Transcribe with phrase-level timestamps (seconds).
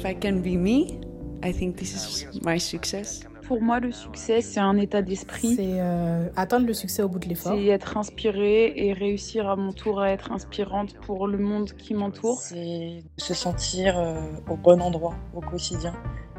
[0.00, 0.98] If I can be me,
[1.42, 3.20] I think this is my success.
[3.46, 5.56] Pour moi, le succès, c'est un état d'esprit.
[5.56, 7.52] C'est euh, atteindre le succès au bout de l'effort.
[7.54, 11.92] C'est être inspiré et réussir à mon tour à être inspirante pour le monde qui
[11.92, 12.40] m'entoure.
[12.40, 15.92] C'est se sentir euh, au bon endroit au quotidien,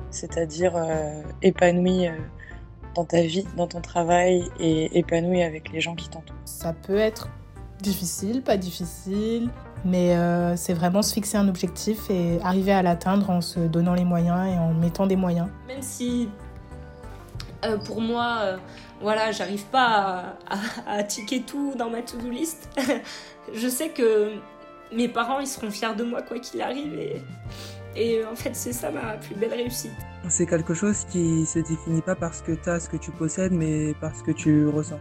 [0.09, 2.14] c'est-à-dire euh, épanoui euh,
[2.96, 6.36] dans ta vie, dans ton travail et épanoui avec les gens qui t'entourent.
[6.46, 7.30] Ça peut être
[7.80, 9.52] difficile, pas difficile,
[9.85, 13.94] mais euh, c'est vraiment se fixer un objectif et arriver à l'atteindre en se donnant
[13.94, 15.48] les moyens et en mettant des moyens.
[15.67, 16.30] Même si
[17.66, 18.58] euh, pour moi, euh,
[19.02, 20.55] voilà, j'arrive pas à,
[20.88, 22.70] à, à ticker tout dans ma to-do list,
[23.53, 24.34] je sais que
[24.91, 27.22] mes parents ils seront fiers de moi quoi qu'il arrive et,
[27.95, 29.91] et en fait c'est ça ma plus belle réussite.
[30.30, 33.53] C'est quelque chose qui se définit pas parce que tu as ce que tu possèdes,
[33.53, 35.00] mais parce que tu ressens.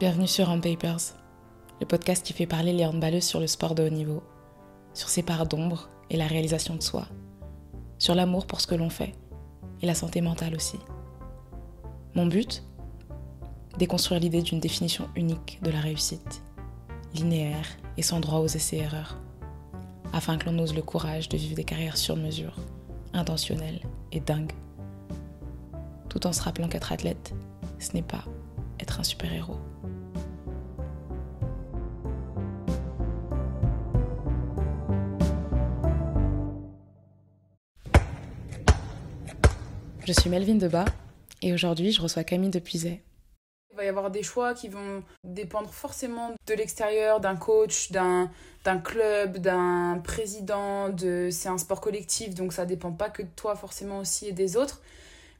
[0.00, 1.14] Bienvenue sur On Papers,
[1.78, 4.22] le podcast qui fait parler les handballeuses sur le sport de haut niveau,
[4.94, 7.06] sur ses parts d'ombre et la réalisation de soi,
[7.98, 9.12] sur l'amour pour ce que l'on fait
[9.82, 10.78] et la santé mentale aussi.
[12.14, 12.64] Mon but
[13.76, 16.42] Déconstruire l'idée d'une définition unique de la réussite,
[17.12, 19.18] linéaire et sans droit aux essais-erreurs,
[20.14, 22.56] afin que l'on ose le courage de vivre des carrières sur mesure,
[23.12, 24.54] intentionnelles et dingues,
[26.08, 27.34] tout en se rappelant qu'être athlète,
[27.78, 28.24] ce n'est pas
[28.80, 29.58] être un super-héros.
[40.10, 40.86] Je suis Melvin Debat
[41.40, 43.00] et aujourd'hui je reçois Camille Depuiset.
[43.70, 48.28] Il va y avoir des choix qui vont dépendre forcément de l'extérieur, d'un coach, d'un
[48.64, 53.28] d'un club, d'un président, de c'est un sport collectif donc ça dépend pas que de
[53.36, 54.82] toi forcément aussi et des autres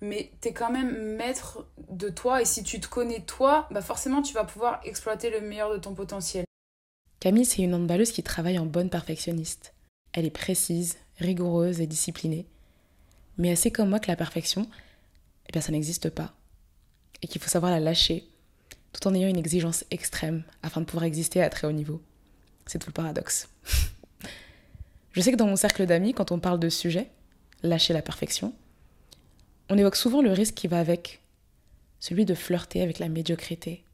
[0.01, 3.83] mais tu es quand même maître de toi et si tu te connais toi, bah
[3.83, 6.45] forcément tu vas pouvoir exploiter le meilleur de ton potentiel.
[7.19, 9.75] Camille, c'est une handballeuse qui travaille en bonne perfectionniste.
[10.13, 12.47] Elle est précise, rigoureuse et disciplinée.
[13.41, 14.69] Mais sait comme moi que la perfection,
[15.49, 16.35] eh bien ça n'existe pas.
[17.23, 18.29] Et qu'il faut savoir la lâcher,
[18.93, 22.03] tout en ayant une exigence extrême afin de pouvoir exister à très haut niveau.
[22.67, 23.49] C'est tout le paradoxe.
[25.13, 27.09] Je sais que dans mon cercle d'amis, quand on parle de sujet,
[27.63, 28.53] lâcher la perfection,
[29.71, 31.23] on évoque souvent le risque qui va avec,
[31.99, 33.85] celui de flirter avec la médiocrité.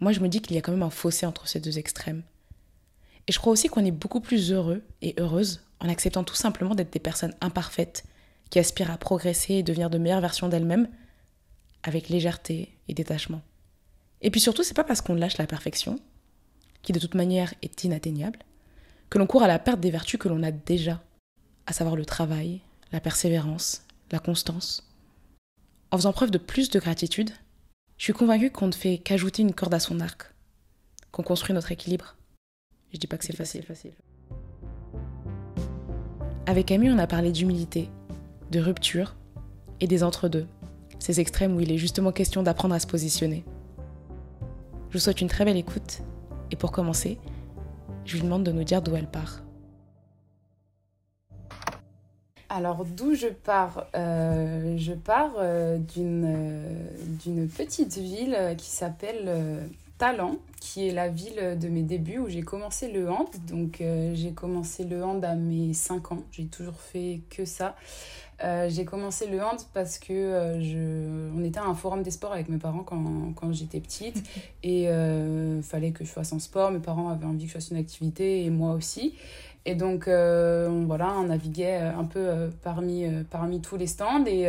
[0.00, 2.22] Moi, je me dis qu'il y a quand même un fossé entre ces deux extrêmes.
[3.26, 6.74] Et je crois aussi qu'on est beaucoup plus heureux et heureuse en acceptant tout simplement
[6.74, 8.04] d'être des personnes imparfaites
[8.50, 10.88] qui aspirent à progresser et devenir de meilleures versions d'elles-mêmes
[11.82, 13.42] avec légèreté et détachement.
[14.22, 16.00] Et puis surtout, c'est pas parce qu'on lâche la perfection,
[16.82, 18.38] qui de toute manière est inatteignable,
[19.10, 21.02] que l'on court à la perte des vertus que l'on a déjà,
[21.66, 22.60] à savoir le travail,
[22.92, 24.88] la persévérance, la constance.
[25.90, 27.30] En faisant preuve de plus de gratitude,
[27.98, 30.32] je suis convaincue qu'on ne fait qu'ajouter une corde à son arc,
[31.12, 32.16] qu'on construit notre équilibre.
[32.92, 33.94] Je dis pas que c'est facile, facile.
[36.46, 37.88] Avec Camille, on a parlé d'humilité,
[38.50, 39.16] de rupture
[39.80, 40.46] et des entre-deux,
[40.98, 43.44] ces extrêmes où il est justement question d'apprendre à se positionner.
[44.88, 46.02] Je vous souhaite une très belle écoute
[46.50, 47.18] et pour commencer,
[48.04, 49.42] je lui demande de nous dire d'où elle part.
[52.48, 56.88] Alors d'où je pars euh, Je pars euh, d'une euh,
[57.22, 59.68] d'une petite ville qui s'appelle
[59.98, 63.28] Talent, qui est la ville de mes débuts où j'ai commencé le hand.
[63.48, 63.82] Donc
[64.14, 67.74] j'ai commencé le hand à mes 5 ans, j'ai toujours fait que ça.
[68.44, 71.30] Euh, j'ai commencé le hand parce que euh, je...
[71.34, 74.22] on était à un forum des sports avec mes parents quand, quand j'étais petite
[74.62, 76.70] et il fallait que je fasse un sport.
[76.70, 79.14] Mes parents avaient envie que je fasse une activité et moi aussi.
[79.68, 83.88] Et donc, euh, on, voilà, on naviguait un peu euh, parmi, euh, parmi tous les
[83.88, 84.48] stands et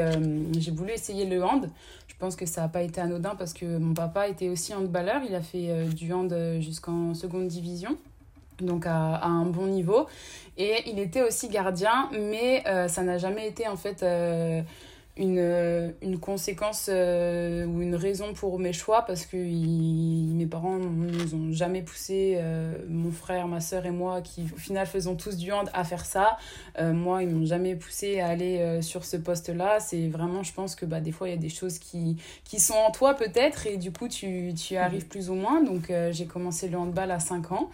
[0.58, 1.70] j'ai voulu essayer le hand.
[2.08, 5.22] Je pense que ça n'a pas été anodin parce que mon papa était aussi handballeur.
[5.28, 7.98] Il a fait du hand jusqu'en seconde division,
[8.60, 10.08] donc à, à, un bon niveau.
[10.58, 14.04] Et il était aussi gardien, mais ça n'a jamais été en fait
[15.20, 20.78] une, une conséquence euh, ou une raison pour mes choix parce que il, mes parents
[20.78, 25.16] nous ont jamais poussé, euh, mon frère, ma soeur et moi, qui au final faisons
[25.16, 26.38] tous du hand, à faire ça.
[26.80, 29.80] Euh, moi, ils m'ont jamais poussé à aller sur ce poste-là.
[29.80, 32.60] C'est vraiment, je pense que bah, des fois, il y a des choses qui, qui
[32.60, 35.64] sont en toi peut-être et du coup, tu, tu arrives plus ou moins.
[35.64, 37.70] Donc, j'ai commencé le handball à 5 ans.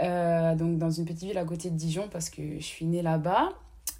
[0.00, 3.50] Donc dans une petite ville à côté de Dijon parce que je suis née là-bas.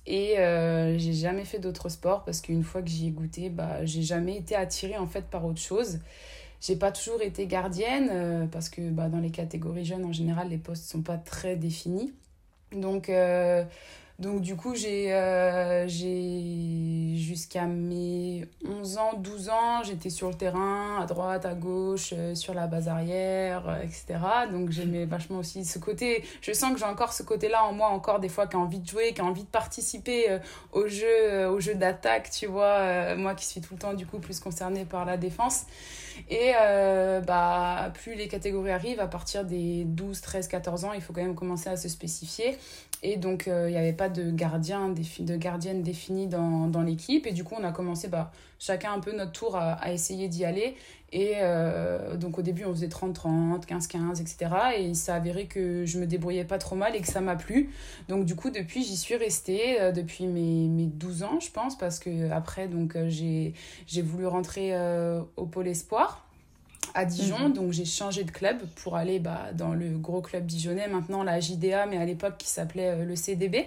[0.09, 3.85] Et euh, j'ai jamais fait d'autres sports parce qu'une fois que j'y ai goûté, bah,
[3.85, 5.99] j'ai jamais été attirée en fait par autre chose.
[6.63, 10.49] J'ai pas toujours été gardienne euh, parce que bah, dans les catégories jeunes en général,
[10.49, 12.15] les postes sont pas très définis.
[12.73, 13.65] Donc, euh,
[14.19, 15.09] donc du coup, j'ai,
[15.87, 16.99] j'ai,
[17.29, 22.35] jusqu'à mes 11 ans, 12 ans, j'étais sur le terrain, à droite, à gauche, euh,
[22.35, 24.19] sur la base arrière, euh, etc.
[24.51, 26.25] Donc j'aimais vachement aussi ce côté.
[26.41, 28.81] Je sens que j'ai encore ce côté-là en moi, encore des fois, qui a envie
[28.81, 30.39] de jouer, qui a envie de participer euh,
[30.73, 33.15] au jeu, au jeu d'attaque, tu vois.
[33.17, 35.67] moi qui suis tout le temps, du coup, plus concernée par la défense.
[36.31, 36.53] Et
[37.27, 41.23] bah, plus les catégories arrivent, à partir des 12, 13, 14 ans, il faut quand
[41.23, 42.59] même commencer à se spécifier.
[43.03, 47.27] Et donc, il n'y avait pas de gardien, de gardienne définie dans, dans l'équipe.
[47.27, 50.45] Et du coup, on a commencé bah, chacun un peu notre tour à, essayer d'y
[50.45, 50.77] aller.
[51.11, 54.51] Et euh, donc, au début, on faisait 30-30, 15-15, etc.
[54.77, 57.37] Et il s'est avéré que je me débrouillais pas trop mal et que ça m'a
[57.37, 57.71] plu.
[58.09, 61.79] Donc, du coup, depuis, j'y suis restée euh, depuis mes, mes 12 ans, je pense,
[61.79, 64.75] parce que après, donc, euh, j'ai voulu rentrer
[65.37, 66.28] au Pôle Espoir
[66.95, 67.49] à Dijon.
[67.49, 67.53] Mhm.
[67.53, 71.41] Donc j'ai changé de club pour aller bah, dans le gros club dijonnais, maintenant la
[71.41, 73.67] JDA, mais à l'époque qui s'appelait euh, le CDB.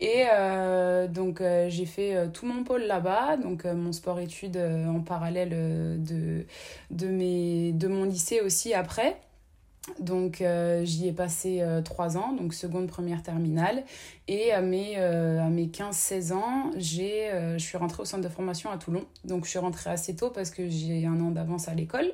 [0.00, 5.50] Et euh, donc euh, j'ai fait tout mon pôle là-bas, donc mon sport-études en parallèle
[5.50, 6.44] de,
[6.90, 9.16] de, mes, de mon lycée aussi après.
[10.00, 10.42] Donc
[10.82, 13.84] j'y ai passé trois ans, donc seconde, première, terminale.
[14.28, 18.70] Et à mes, à mes 15-16 ans, j'ai, je suis rentrée au centre de formation
[18.70, 19.04] à Toulon.
[19.24, 22.12] Donc je suis rentrée assez tôt parce que j'ai un an d'avance à l'école.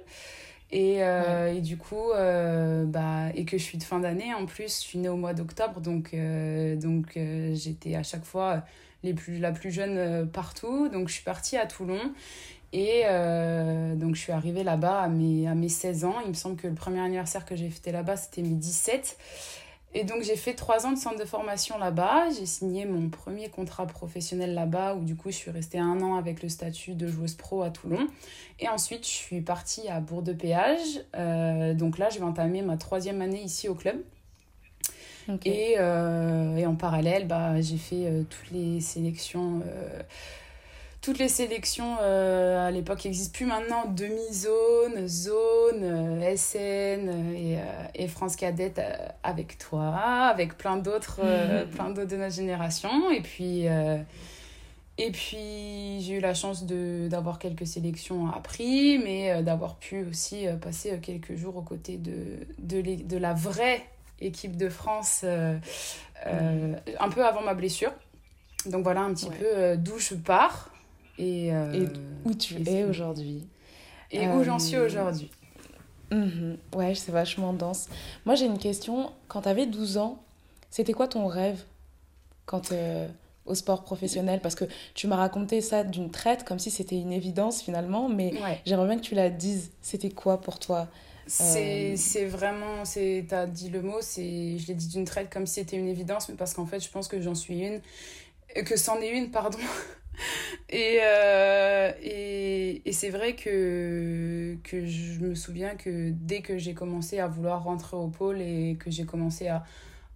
[0.73, 4.47] Et, euh, et, du coup, euh, bah, et que je suis de fin d'année en
[4.47, 7.19] plus, je suis née au mois d'octobre, donc, euh, donc
[7.55, 8.63] j'étais à chaque fois
[9.03, 10.89] les plus, la plus jeune partout.
[10.89, 12.13] Donc je suis partie à Toulon
[12.73, 13.05] et
[13.97, 16.17] donc je suis arrivée là-bas à mes, à mes 16 ans.
[16.25, 19.17] Il me semble que le premier anniversaire que j'ai fêté là-bas, c'était mes 17.
[19.93, 22.31] Et donc j'ai fait trois ans de centre de formation là-bas.
[22.31, 26.15] J'ai signé mon premier contrat professionnel là-bas où du coup je suis restée un an
[26.15, 28.07] avec le statut de joueuse pro à Toulon.
[28.61, 31.05] Et ensuite je suis partie à Bourg-de-Péage.
[31.17, 34.01] Euh, donc là je vais entamer ma troisième année ici au club.
[35.45, 39.63] Et, euh, et, en parallèle, bah, j'ai fait euh, toutes les sélections
[41.11, 48.05] toutes les sélections euh, à l'époque n'existent plus maintenant, demi-zone, zone, euh, SN euh, et,
[48.05, 48.81] et, France Cadette
[49.25, 49.89] avec toi,
[50.29, 51.21] avec plein d'autres
[51.73, 53.11] plein d'autres de notre génération.
[53.11, 53.65] Et puis,
[54.99, 60.47] et puis j'ai eu la chance d'avoir quelques sélections à prix, mais d'avoir pu aussi
[60.63, 63.83] passer quelques jours aux côtés de, de, de la vraie
[64.21, 67.91] équipe de France un peu avant ma blessure.
[68.67, 70.70] Donc voilà un petit peu d'où je pars.
[71.21, 71.89] Euh, et,
[72.25, 73.47] où tu es aujourd'hui.
[74.11, 75.31] Et où j'en suis euh, aujourd'hui.
[76.11, 76.57] Mhm.
[76.75, 77.89] Ouais, c'est vachement dense.
[78.25, 79.13] Moi, j'ai une question.
[79.29, 80.23] Quand tu avais 12 ans,
[80.71, 81.63] c'était quoi ton rêve
[82.47, 83.07] quand euh,
[83.47, 84.41] au sport professionnel?
[84.41, 84.65] Parce que
[84.95, 88.33] tu m'as raconté ça d'une traite, comme si c'était une évidence finalement, mais
[88.65, 89.71] j'aimerais bien que tu la dises.
[89.83, 90.89] C'était quoi pour toi?
[91.27, 95.77] C'est vraiment, tu as dit le mot, je l'ai dit d'une traite comme si c'était
[95.77, 97.81] une évidence, mais parce qu'en fait, je pense que j'en suis une,
[98.65, 99.59] que c'en est une, pardon.
[100.73, 106.75] Et, euh, et, et c'est vrai que, que je me souviens que dès que j'ai
[106.75, 109.65] commencé à vouloir rentrer au pôle et que j'ai commencé à,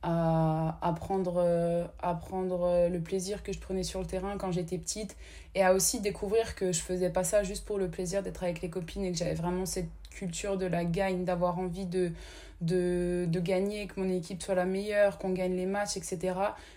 [0.02, 4.78] à, à, prendre, à prendre le plaisir que je prenais sur le terrain quand j'étais
[4.78, 5.16] petite
[5.56, 8.60] et à aussi découvrir que je faisais pas ça juste pour le plaisir d'être avec
[8.62, 12.12] les copines et que j'avais vraiment cette culture de la gagne, d'avoir envie de,
[12.60, 16.34] de, de, gagner, que mon équipe soit la meilleure, qu'on gagne les matchs, etc.,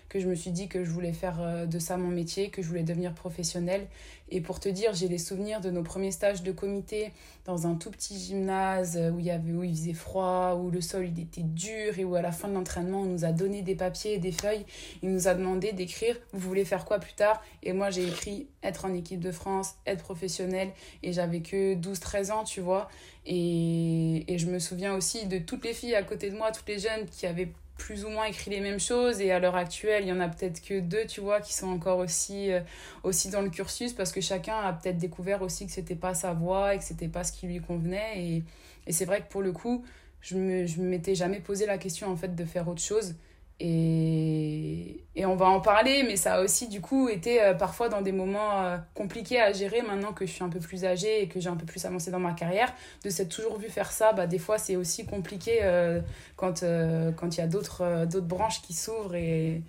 [0.08, 2.62] que je me suis dit que je voulais faire euh, de ça mon métier, que
[2.62, 3.86] je voulais devenir professionnelle.
[4.30, 7.12] Et pour te dire, j'ai des souvenirs de nos premiers stages de comité
[7.46, 11.18] dans un tout petit gymnase où il, y avait, faisait froid, où le sol il
[11.18, 14.14] était dur et où à la fin de l'entraînement, on nous a donné des papiers
[14.14, 14.66] et des feuilles.
[15.02, 17.42] Il nous a demandé d'écrire Vous voulez faire quoi plus tard?
[17.62, 20.70] Et moi, j'ai écrit être en équipe de France, être professionnelle.
[21.02, 22.88] Et j'avais que 12-13 ans, tu vois.
[23.30, 26.68] Et, et je me souviens aussi de toutes les filles à côté de moi, toutes
[26.68, 29.20] les jeunes qui avaient plus ou moins écrit les mêmes choses.
[29.20, 31.68] Et à l'heure actuelle il y en a peut-être que deux tu vois qui sont
[31.68, 32.60] encore aussi euh,
[33.04, 36.32] aussi dans le cursus parce que chacun a peut-être découvert aussi que c'était pas sa
[36.32, 38.14] voie et que c'était pas ce qui lui convenait.
[38.16, 38.44] Et,
[38.86, 39.84] et c'est vrai que pour le coup
[40.22, 43.14] je me je m'étais jamais posé la question en fait de faire autre chose
[43.60, 47.88] et, et, on va en parler, mais ça a aussi du coup été euh, parfois
[47.88, 51.22] dans des moments euh, compliqués à gérer maintenant que je suis un peu plus âgée
[51.22, 52.72] et que j'ai un peu plus avancé dans ma carrière.
[53.02, 56.00] De s'être toujours vu faire ça, bah, des fois c'est aussi compliqué euh,
[56.36, 59.62] quand il y a d'autres branches qui s'ouvrent et,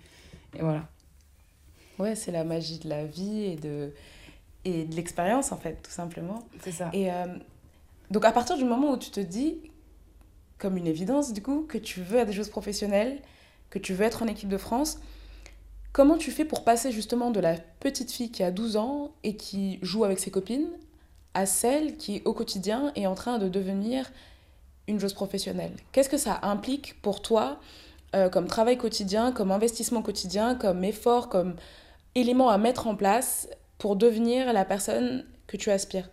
[0.54, 0.84] et, voilà.
[1.98, 3.92] Ouais, c'est la magie de la vie et de,
[4.64, 6.44] et de l'expérience en fait, tout simplement.
[6.62, 6.90] C'est ça.
[6.92, 7.08] Et
[8.12, 9.58] donc à partir du moment où tu te dis,
[10.58, 13.20] comme une évidence du coup, que tu veux être des choses professionnelles,
[13.70, 14.98] que tu veux être en équipe de France,
[15.92, 19.36] comment tu fais pour passer justement de la petite fille qui a 12 ans et
[19.36, 20.68] qui joue avec ses copines
[21.34, 24.10] à celle qui au quotidien est en train de devenir
[24.88, 25.72] une joueuse professionnelle?
[25.92, 27.60] Qu'est-ce que ça implique pour toi
[28.16, 31.54] euh, comme travail quotidien, comme investissement quotidien, comme effort, comme
[32.16, 33.48] élément à mettre en place
[33.78, 36.10] pour devenir la personne que tu aspires?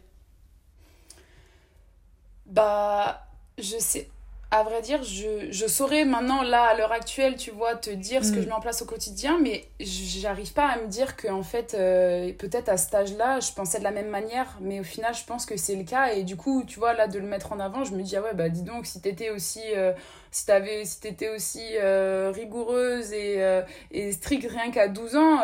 [2.46, 4.10] Bah, je sais.
[4.50, 8.24] À vrai dire, je, je saurais maintenant, là, à l'heure actuelle, tu vois, te dire
[8.24, 8.44] ce que Mm.
[8.44, 11.74] je mets en place au quotidien, mais j'arrive pas à me dire que, en fait,
[11.78, 15.26] euh, peut-être à cet âge-là, je pensais de la même manière, mais au final, je
[15.26, 17.60] pense que c'est le cas, et du coup, tu vois, là, de le mettre en
[17.60, 19.92] avant, je me dis, ah ouais, bah dis donc, si t'étais aussi, euh,
[20.32, 23.44] si t'avais, si t'étais aussi euh, rigoureuse et,
[23.92, 25.42] et stricte rien qu'à 12 ans,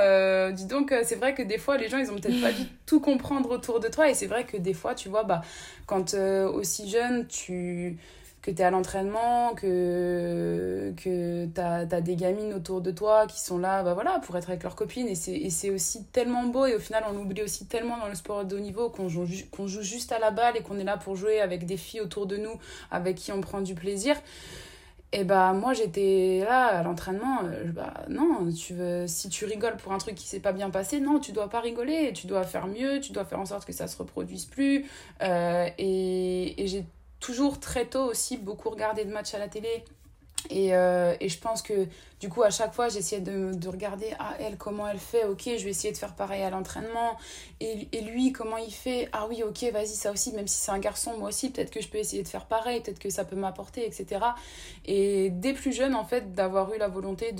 [0.51, 3.01] dis donc, c'est vrai que des fois, les gens, ils ont peut-être pas dû tout
[3.01, 5.41] comprendre autour de toi, et c'est vrai que des fois, tu vois, bah,
[5.87, 7.97] quand aussi jeune, tu
[8.43, 13.39] que tu es à l'entraînement, que, que tu as, des gamines autour de toi qui
[13.39, 15.07] sont là bah voilà, pour être avec leurs copines.
[15.07, 16.65] Et c'est aussi tellement beau.
[16.65, 19.25] Et au final, on oublie aussi tellement dans le sport de haut niveau qu'on joue,
[19.25, 22.27] joue juste à la balle et qu'on est là pour jouer avec des filles autour
[22.27, 22.59] de nous,
[22.91, 24.17] avec qui on prend du plaisir.
[25.15, 28.73] Et bah moi j'étais là à l'entraînement, euh, bah non, tu
[29.05, 31.59] si tu rigoles pour un truc qui s'est pas bien passé, non, tu dois pas
[31.59, 34.85] rigoler, tu dois faire mieux, tu dois faire en sorte que ça se reproduise plus.
[35.21, 36.83] Euh, et et j'ai
[37.23, 39.85] toujours très tôt aussi beaucoup regardé de matchs à la télé.
[40.49, 41.87] Et, euh, et je pense que
[42.19, 45.43] du coup, à chaque fois, j'essayais de, de regarder, ah, elle, comment elle fait, ok,
[45.45, 47.17] je vais essayer de faire pareil à l'entraînement.
[47.61, 50.79] Et, lui, comment il fait, ah oui, ok, vas-y, ça aussi, même si c'est un
[50.79, 53.37] garçon, moi aussi, peut-être que je peux essayer de faire pareil, peut-être que ça peut
[53.37, 54.25] m'apporter, etc.
[54.85, 57.33] Et dès plus jeune, en fait, d'avoir eu la volonté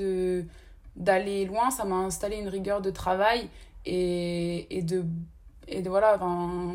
[0.95, 3.49] d'aller loin, ça m'a installé une rigueur de travail
[3.85, 5.03] et, et de
[5.67, 6.19] et voilà,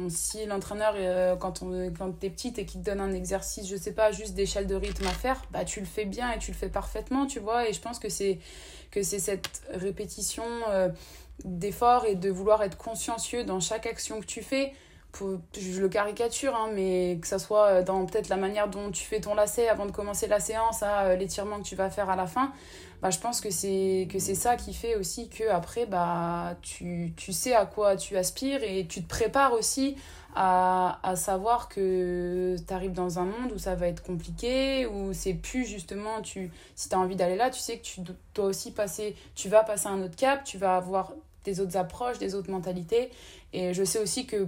[0.08, 3.76] si l'entraîneur, euh, quand, on, quand t'es petite et qu'il te donne un exercice, je
[3.76, 6.50] sais pas, juste d'échelle de rythme à faire, bah tu le fais bien et tu
[6.50, 7.68] le fais parfaitement, tu vois.
[7.68, 8.38] Et je pense que c'est,
[8.90, 10.88] que c'est cette répétition euh,
[11.44, 14.72] d'effort et de vouloir être consciencieux dans chaque action que tu fais.
[15.58, 19.20] Je le caricature, hein, mais que ça soit dans peut-être la manière dont tu fais
[19.20, 22.26] ton lacet avant de commencer la séance, euh, l'étirement que tu vas faire à la
[22.26, 22.52] fin,
[23.02, 27.12] bah, je pense que c'est que c'est ça qui fait aussi que après bah tu,
[27.16, 29.96] tu sais à quoi tu aspires et tu te prépares aussi
[30.34, 35.12] à, à savoir que tu arrives dans un monde où ça va être compliqué où
[35.12, 38.00] c'est plus justement tu si tu as envie d'aller là tu sais que tu
[38.34, 41.12] dois aussi passer tu vas passer un autre cap tu vas avoir
[41.48, 43.10] des autres approches des autres mentalités.
[43.52, 44.46] Et je sais aussi que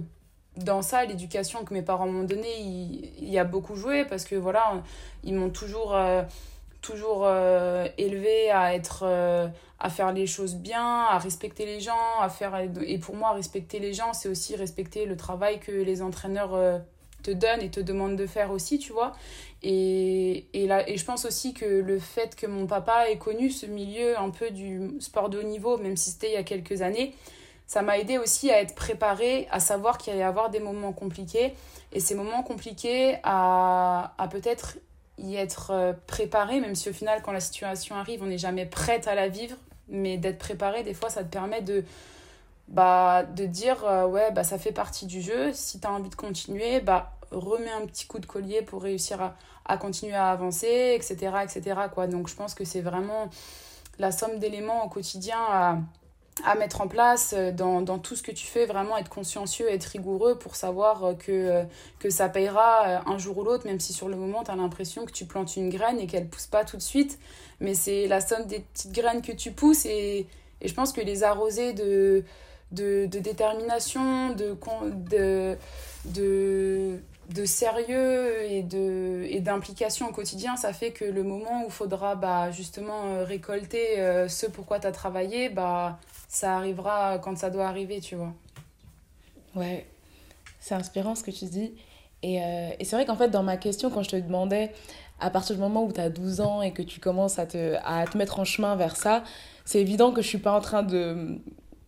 [0.57, 4.35] dans ça, l'éducation que mes parents m'ont donnée, il, y a beaucoup joué parce que
[4.35, 4.83] voilà,
[5.23, 6.23] ils m'ont toujours, euh,
[6.81, 9.47] toujours euh, élevé à être, euh,
[9.79, 13.79] à faire les choses bien, à respecter les gens, à faire et pour moi respecter
[13.79, 16.81] les gens, c'est aussi respecter le travail que les entraîneurs
[17.23, 19.13] te donnent et te demandent de faire aussi, tu vois.
[19.63, 23.51] Et, et, là, et je pense aussi que le fait que mon papa ait connu
[23.51, 26.43] ce milieu un peu du sport de haut niveau, même si c'était il y a
[26.43, 27.13] quelques années,
[27.71, 30.91] ça m'a aidé aussi à être préparée, à savoir qu'il allait y avoir des moments
[30.91, 31.55] compliqués.
[31.93, 34.77] Et ces moments compliqués, à, à peut-être
[35.17, 39.07] y être préparé, même si au final, quand la situation arrive, on n'est jamais prête
[39.07, 39.55] à la vivre.
[39.87, 41.85] Mais d'être préparé, des fois, ça te permet de,
[42.67, 45.53] bah, de dire euh, ouais, bah, ça fait partie du jeu.
[45.53, 49.21] Si tu as envie de continuer, bah, remets un petit coup de collier pour réussir
[49.21, 51.37] à, à continuer à avancer, etc.
[51.41, 51.79] etc.
[51.93, 52.07] Quoi.
[52.07, 53.29] Donc, je pense que c'est vraiment
[53.97, 55.77] la somme d'éléments au quotidien à
[56.45, 59.85] à mettre en place dans, dans, tout ce que tu fais, vraiment être consciencieux, être
[59.85, 61.63] rigoureux pour savoir que,
[61.99, 65.05] que ça payera un jour ou l'autre, même si sur le moment tu as l'impression
[65.05, 67.19] que tu plantes une graine et qu'elle pousse pas tout de suite.
[67.59, 70.27] Mais c'est la somme des petites graines que tu pousses et,
[70.61, 72.23] et je pense que les arroser de,
[72.71, 74.55] de, de détermination, de,
[75.09, 75.57] de,
[76.05, 81.67] de, de sérieux et de et d'implication au quotidien ça fait que le moment où
[81.67, 85.97] il faudra bah, justement récolter ce pourquoi tu as travaillé bah
[86.31, 88.33] ça arrivera quand ça doit arriver tu vois
[89.55, 89.85] ouais
[90.61, 91.73] c'est inspirant ce que tu dis
[92.23, 94.71] et, euh, et c'est vrai qu'en fait dans ma question quand je te demandais
[95.19, 97.75] à partir du moment où tu as 12 ans et que tu commences à te,
[97.83, 99.25] à te mettre en chemin vers ça
[99.65, 101.37] c'est évident que je suis pas en train de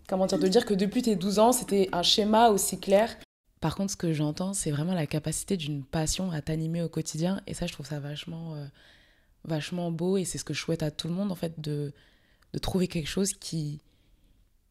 [0.09, 3.15] comment dire de dire que depuis tes 12 ans c'était un schéma aussi clair
[3.61, 7.39] par contre, ce que j'entends, c'est vraiment la capacité d'une passion à t'animer au quotidien.
[7.47, 8.65] Et ça, je trouve ça vachement, euh,
[9.45, 10.17] vachement beau.
[10.17, 11.93] Et c'est ce que je souhaite à tout le monde, en fait, de,
[12.51, 13.79] de trouver quelque chose qui,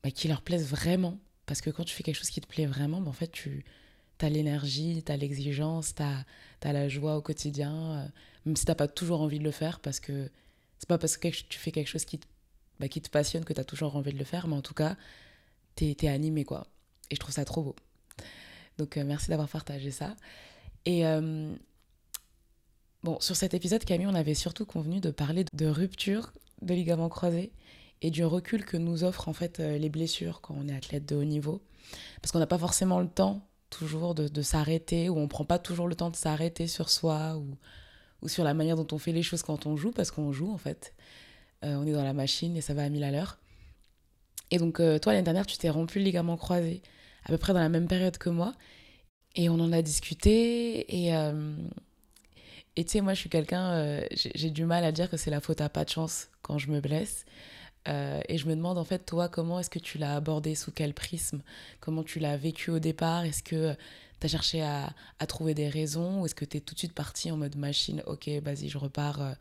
[0.02, 1.18] bah, qui leur plaise vraiment.
[1.46, 3.64] Parce que quand tu fais quelque chose qui te plaît vraiment, bah, en fait, tu
[4.20, 7.74] as l'énergie, tu as l'exigence, tu as, la joie au quotidien.
[7.74, 8.06] Euh,
[8.46, 10.30] même si tu pas toujours envie de le faire, parce que
[10.78, 12.26] c'est pas parce que tu fais quelque chose qui te,
[12.80, 14.48] bah, qui te passionne que tu as toujours envie de le faire.
[14.48, 14.96] Mais en tout cas,
[15.76, 16.66] tu es, es animé, quoi.
[17.10, 17.76] Et je trouve ça trop beau.
[18.78, 20.16] Donc euh, merci d'avoir partagé ça.
[20.84, 21.54] Et euh,
[23.02, 26.32] bon, sur cet épisode, Camille, on avait surtout convenu de parler de rupture
[26.62, 27.52] de ligaments croisés
[28.02, 31.08] et du recul que nous offrent en fait euh, les blessures quand on est athlète
[31.08, 31.62] de haut niveau.
[32.20, 35.88] Parce qu'on n'a pas forcément le temps toujours de, s'arrêter, ou on prend pas toujours
[35.88, 39.42] le temps de s'arrêter sur soi, ou, sur la manière dont on fait les choses
[39.42, 40.94] quand on joue, parce qu'on joue en fait.
[41.64, 43.38] Euh, on est dans la machine et ça va à mille à l'heure.
[44.50, 46.82] Et donc, toi, l'année dernière, tu t'es rompu le ligament croisé,
[47.24, 48.52] à peu près dans la même période que moi.
[49.34, 50.94] Et on en a discuté.
[50.94, 51.14] Et
[52.76, 55.62] tu sais, moi, je suis quelqu'un, j'ai du mal à dire que c'est la faute
[55.62, 57.24] à pas de chance quand je me blesse.
[57.88, 60.70] Euh, et je me demande en fait, toi, comment est-ce que tu l'as abordé, sous
[60.70, 61.42] quel prisme,
[61.80, 63.24] comment tu l'as vécu au départ?
[63.24, 63.74] Est-ce que
[64.20, 64.92] tu as cherché à,
[65.26, 66.22] trouver des raisons?
[66.22, 68.78] Ou est-ce que tu es tout de suite parti en mode machine Ok, vas-y, je
[68.78, 69.34] repars, il euh,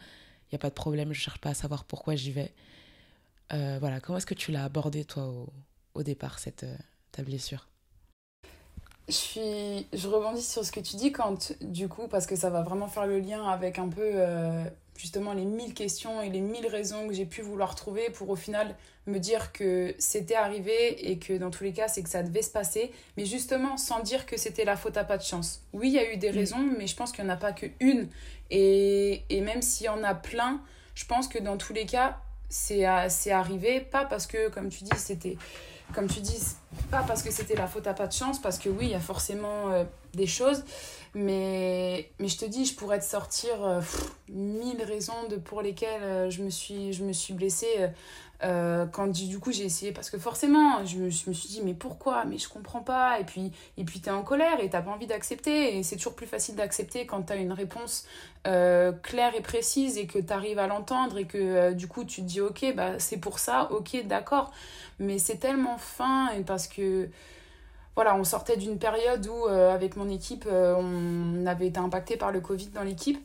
[0.52, 2.52] n'y a pas de problème, je cherche pas à savoir pourquoi j'y vais?
[3.54, 5.50] Euh, voilà, comment est-ce que tu l'as abordé toi au,
[5.94, 6.66] au départ, cette,
[7.12, 7.68] ta blessure?
[9.08, 9.88] Je, suis...
[9.94, 12.88] je rebondis sur ce que tu dis quand, du coup, parce que ça va vraiment
[12.88, 14.14] faire le lien avec un peu
[15.02, 18.36] justement les mille questions et les mille raisons que j'ai pu vouloir trouver pour au
[18.36, 18.76] final
[19.08, 22.44] me dire que c'était arrivé et que dans tous les cas c'est que ça devait
[22.44, 25.62] se passer, mais justement sans dire que c'était la faute à pas de chance.
[25.74, 26.36] Oui, il y a eu des mm.
[26.36, 28.10] raisons, mais je pense qu'il n'y en a pas qu'une.
[28.52, 30.62] Et, et même s'il y en a plein,
[30.94, 32.84] je pense que dans tous les cas c'est
[33.32, 35.38] arrivé, pas parce que, comme tu dis, c'était
[35.94, 36.40] comme tu dis,
[36.90, 38.96] pas parce que c'était la faute à pas de chance, parce que oui, il y
[38.96, 40.64] a forcément euh, des choses,
[41.14, 43.82] mais, mais je te dis, je pourrais te sortir euh,
[44.30, 47.90] mille raisons de, pour lesquelles euh, je, me suis, je blessée.
[48.44, 52.26] Euh, quand du coup j'ai essayé parce que forcément je me, suis dit mais pourquoi?
[52.26, 53.20] Mais je comprends pas.
[53.20, 55.78] Et puis et puis t'es en colère et t'as pas envie d'accepter.
[55.78, 58.08] Et c'est toujours plus facile d'accepter quand t'as une réponse
[58.44, 62.42] claire et précise et que t'arrives à l'entendre et que du coup tu te dis
[62.42, 63.72] ok bah c'est pour ça.
[63.72, 64.52] Ok d'accord.
[64.98, 67.10] Mais c'est tellement fin et parce que
[67.96, 72.40] voilà on sortait d'une période où avec mon équipe on avait été impacté par le
[72.40, 73.20] covid dans l'équipe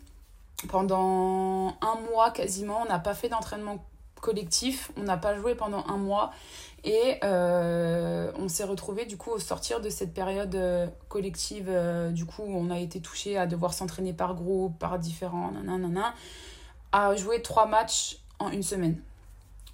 [0.68, 3.84] pendant un mois quasiment on n'a pas fait d'entraînement
[4.20, 4.90] collectif.
[4.96, 6.32] On n'a pas joué pendant un mois
[6.84, 11.66] et euh, on s'est retrouvé du coup au sortir de cette période euh, collective.
[11.68, 16.14] Euh, du coup, on a été touché à devoir s'entraîner par groupe, par différents, nanana,
[16.92, 19.00] à jouer trois matchs en une semaine.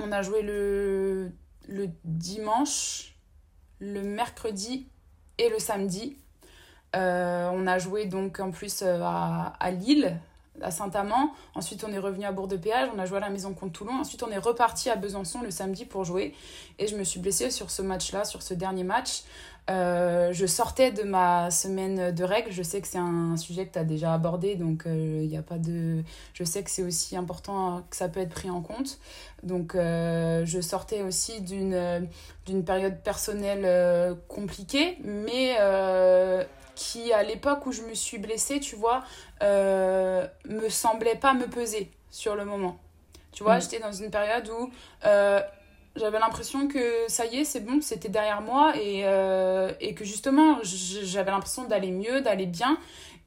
[0.01, 1.31] On a joué le,
[1.69, 3.12] le dimanche,
[3.83, 4.87] le mercredi
[5.39, 6.17] et le samedi.
[6.95, 10.17] on a joué donc en plus à, à Lille,
[10.61, 11.33] à Saint-Amand.
[11.55, 12.91] Ensuite, on est revenu à Bourg-de-Péage.
[12.95, 13.95] On a joué à la maison contre Toulon.
[13.95, 16.35] Ensuite, on est reparti à Besançon le samedi pour jouer.
[16.79, 19.25] Et je me suis blessée sur ce match-là, sur ce dernier match.
[19.71, 22.51] Euh, je sortais de ma semaine de règles.
[22.51, 25.43] Je sais que c'est un sujet que tu as déjà abordé, donc il euh, a
[25.43, 26.03] pas de.
[26.35, 28.99] Je sais que c'est aussi important que ça peut être pris en compte.
[29.43, 32.09] Donc euh, je sortais aussi d'une
[32.47, 35.57] d'une période personnelle compliquée, mais
[36.75, 39.05] qui, à l'époque où je me suis blessée, tu vois,
[39.43, 42.79] euh, me semblait pas me peser sur le moment.
[43.33, 43.63] Tu vois, mm.
[43.63, 44.71] j'étais dans une période où
[45.07, 45.41] euh,
[45.97, 50.05] j'avais l'impression que ça y est, c'est bon, c'était derrière moi et, euh, et que
[50.05, 52.79] justement, j'avais l'impression d'aller mieux, d'aller bien.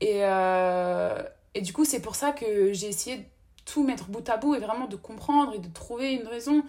[0.01, 1.21] Et, euh,
[1.53, 3.23] et du coup, c'est pour ça que j'ai essayé de
[3.65, 6.63] tout mettre bout à bout et vraiment de comprendre et de trouver une raison.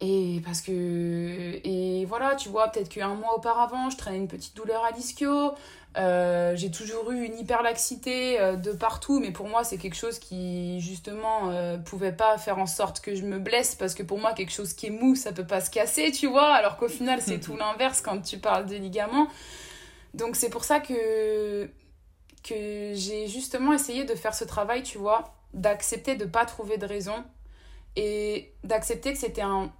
[0.00, 1.60] Et parce que.
[1.64, 5.52] Et voilà, tu vois, peut-être qu'un mois auparavant, je traînais une petite douleur à l'ischio.
[5.96, 10.20] Euh, j'ai toujours eu une hyperlaxité euh, de partout, mais pour moi, c'est quelque chose
[10.20, 14.18] qui, justement, euh, pouvait pas faire en sorte que je me blesse, parce que pour
[14.18, 16.88] moi, quelque chose qui est mou, ça peut pas se casser, tu vois, alors qu'au
[16.88, 19.26] final, c'est tout l'inverse quand tu parles de ligaments.
[20.14, 21.68] Donc, c'est pour ça que,
[22.44, 26.86] que j'ai justement essayé de faire ce travail, tu vois, d'accepter de pas trouver de
[26.86, 27.24] raison
[27.96, 29.72] et d'accepter que c'était un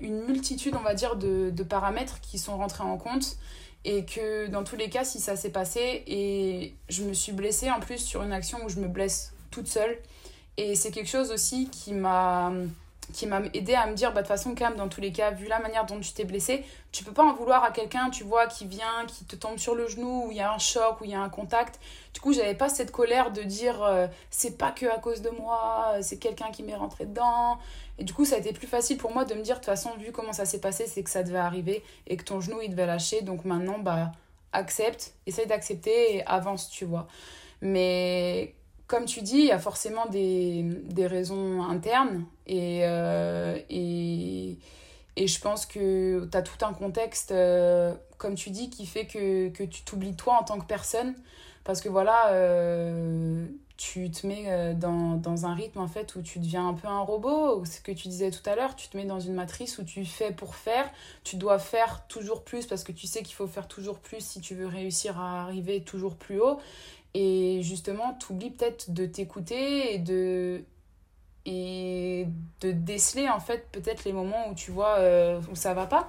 [0.00, 3.36] une multitude, on va dire, de, de, paramètres qui sont rentrés en compte.
[3.84, 7.70] Et que dans tous les cas, si ça s'est passé, et je me suis blessée
[7.70, 9.98] en plus sur une action où je me blesse toute seule.
[10.56, 12.52] Et c'est quelque chose aussi qui m'a
[13.12, 15.30] qui m'a aidé à me dire, bah, de toute façon, même, dans tous les cas,
[15.30, 18.24] vu la manière dont tu t'es blessé, tu peux pas en vouloir à quelqu'un, tu
[18.24, 21.00] vois, qui vient, qui te tombe sur le genou, où il y a un choc,
[21.00, 21.80] où il y a un contact.
[22.14, 25.30] Du coup, j'avais pas cette colère de dire, euh, c'est pas que à cause de
[25.30, 27.58] moi, c'est quelqu'un qui m'est rentré dedans.
[27.98, 29.66] Et du coup, ça a été plus facile pour moi de me dire, de toute
[29.66, 32.60] façon, vu comment ça s'est passé, c'est que ça devait arriver et que ton genou,
[32.62, 33.22] il devait lâcher.
[33.22, 34.12] Donc maintenant, bah,
[34.52, 37.06] accepte, essaye d'accepter et avance, tu vois.
[37.60, 38.54] Mais
[38.90, 44.58] comme tu dis, il y a forcément des, des raisons internes et, euh, et,
[45.14, 49.06] et, je pense que tu as tout un contexte, euh, comme tu dis, qui fait
[49.06, 51.14] que, que tu t'oublies toi en tant que personne.
[51.62, 56.40] Parce que voilà, euh, tu te mets dans, dans, un rythme en fait où tu
[56.40, 59.04] deviens un peu un robot, ce que tu disais tout à l'heure, tu te mets
[59.04, 60.90] dans une matrice où tu fais pour faire,
[61.22, 64.40] tu dois faire toujours plus parce que tu sais qu'il faut faire toujours plus si
[64.40, 66.58] tu veux réussir à arriver toujours plus haut.
[67.14, 70.62] Et justement, tu oublies peut-être de t'écouter et de,
[71.46, 72.26] et
[72.60, 76.08] de déceler en fait peut-être les moments où tu vois euh, où ça va pas.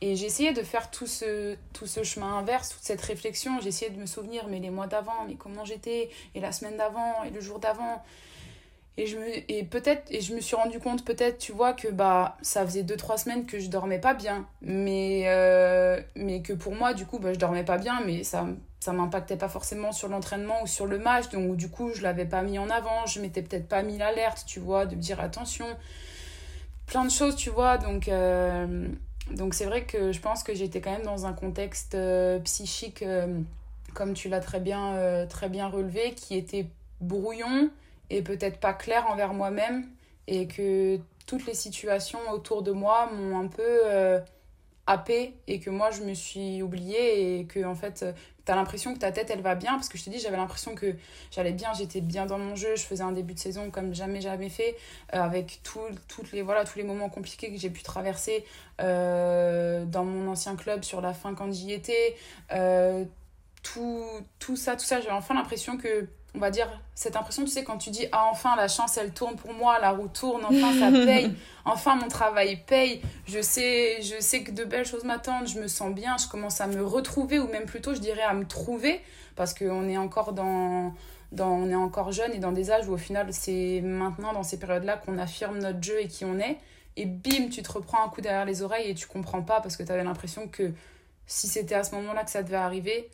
[0.00, 3.60] Et essayé de faire tout ce, tout ce chemin inverse, toute cette réflexion.
[3.60, 7.22] Essayé de me souvenir, mais les mois d'avant, mais comment j'étais, et la semaine d'avant,
[7.24, 8.02] et le jour d'avant.
[8.96, 11.88] Et, je me, et peut-être, et je me suis rendu compte peut-être, tu vois, que
[11.88, 14.46] bah, ça faisait 2-3 semaines que je dormais pas bien.
[14.62, 18.46] Mais, euh, mais que pour moi, du coup, bah, je dormais pas bien, mais ça
[18.80, 21.28] ça m'impactait pas forcément sur l'entraînement ou sur le match.
[21.28, 23.06] Donc, du coup, je l'avais pas mis en avant.
[23.06, 25.66] Je m'étais peut-être pas mis l'alerte, tu vois, de me dire attention.
[26.86, 27.76] Plein de choses, tu vois.
[27.76, 28.88] Donc, euh,
[29.30, 33.04] donc c'est vrai que je pense que j'étais quand même dans un contexte euh, psychique,
[33.94, 36.66] comme tu l'as très bien, très bien relevé, qui était
[37.00, 37.70] brouillon
[38.08, 39.86] et peut-être pas clair envers moi-même
[40.26, 44.20] et que toutes les situations autour de moi m'ont un peu
[44.90, 48.04] euh, happé et que moi je me suis oubliée et que en fait
[48.44, 49.74] tu as l'impression que ta tête elle va bien.
[49.74, 50.96] Parce que je te dis j'avais l'impression que
[51.30, 54.20] j'allais bien j'étais bien dans mon jeu je faisais un début de saison comme jamais
[54.20, 54.76] jamais fait
[55.14, 58.44] euh, avec tout, toutes les voilà tous les moments compliqués que j'ai pu traverser
[58.80, 62.16] euh, dans mon ancien club sur la fin quand j'y étais
[63.62, 64.04] tout,
[64.38, 65.00] tout ça tout ça.
[65.00, 68.28] J'avais enfin l'impression que on va dire, cette impression, tu sais, quand tu dis Ah,
[68.30, 72.08] enfin, la chance, elle tourne pour moi, la roue tourne, enfin, ça paye, enfin, mon
[72.08, 76.16] travail paye, je sais, je sais que de belles choses m'attendent, je me sens bien,
[76.18, 79.00] je commence à me retrouver, ou même plutôt, je dirais, à me trouver,
[79.36, 80.94] parce qu'on est encore dans.
[81.32, 84.42] Dans, on est encore jeune et dans des âges où au final c'est maintenant dans
[84.42, 86.58] ces périodes-là qu'on affirme notre jeu et qui on est.
[86.96, 89.76] Et bim tu te reprends un coup derrière les oreilles et tu comprends pas parce
[89.76, 90.72] que tu avais l'impression que
[91.28, 93.08] si c'était à ce moment-là que ça devait arriver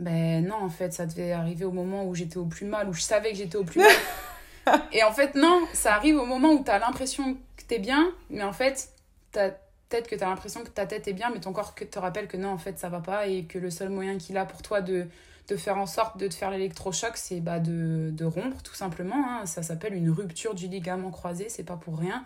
[0.00, 2.92] ben non, en fait, ça devait arriver au moment où j'étais au plus mal, où
[2.92, 4.80] je savais que j'étais au plus mal.
[4.92, 8.12] et en fait, non, ça arrive au moment où tu as l'impression que t'es bien,
[8.30, 8.90] mais en fait,
[9.32, 12.26] peut-être que tu as l'impression que ta tête est bien, mais ton corps te rappelle
[12.26, 14.62] que non, en fait, ça va pas, et que le seul moyen qu'il a pour
[14.62, 15.06] toi de,
[15.48, 19.16] de faire en sorte de te faire l'électrochoc, c'est bah, de, rompre, tout simplement.
[19.28, 19.46] Hein.
[19.46, 22.24] Ça s'appelle une rupture du ligament croisé, c'est pas pour rien.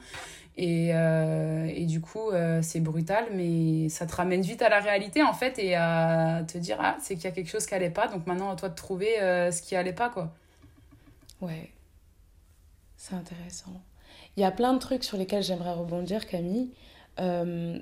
[0.56, 5.22] Et, euh, du coup, euh, c'est brutal, mais ça te ramène vite à la réalité,
[5.22, 7.90] en fait, et à te dire, ah, c'est qu'il y a quelque chose qui allait
[7.90, 10.32] pas, donc maintenant, à toi de trouver euh, ce qui allait pas, quoi.
[11.40, 11.70] Ouais,
[12.96, 13.80] c'est intéressant.
[14.36, 16.70] Il y a plein de trucs sur lesquels j'aimerais rebondir, Camille.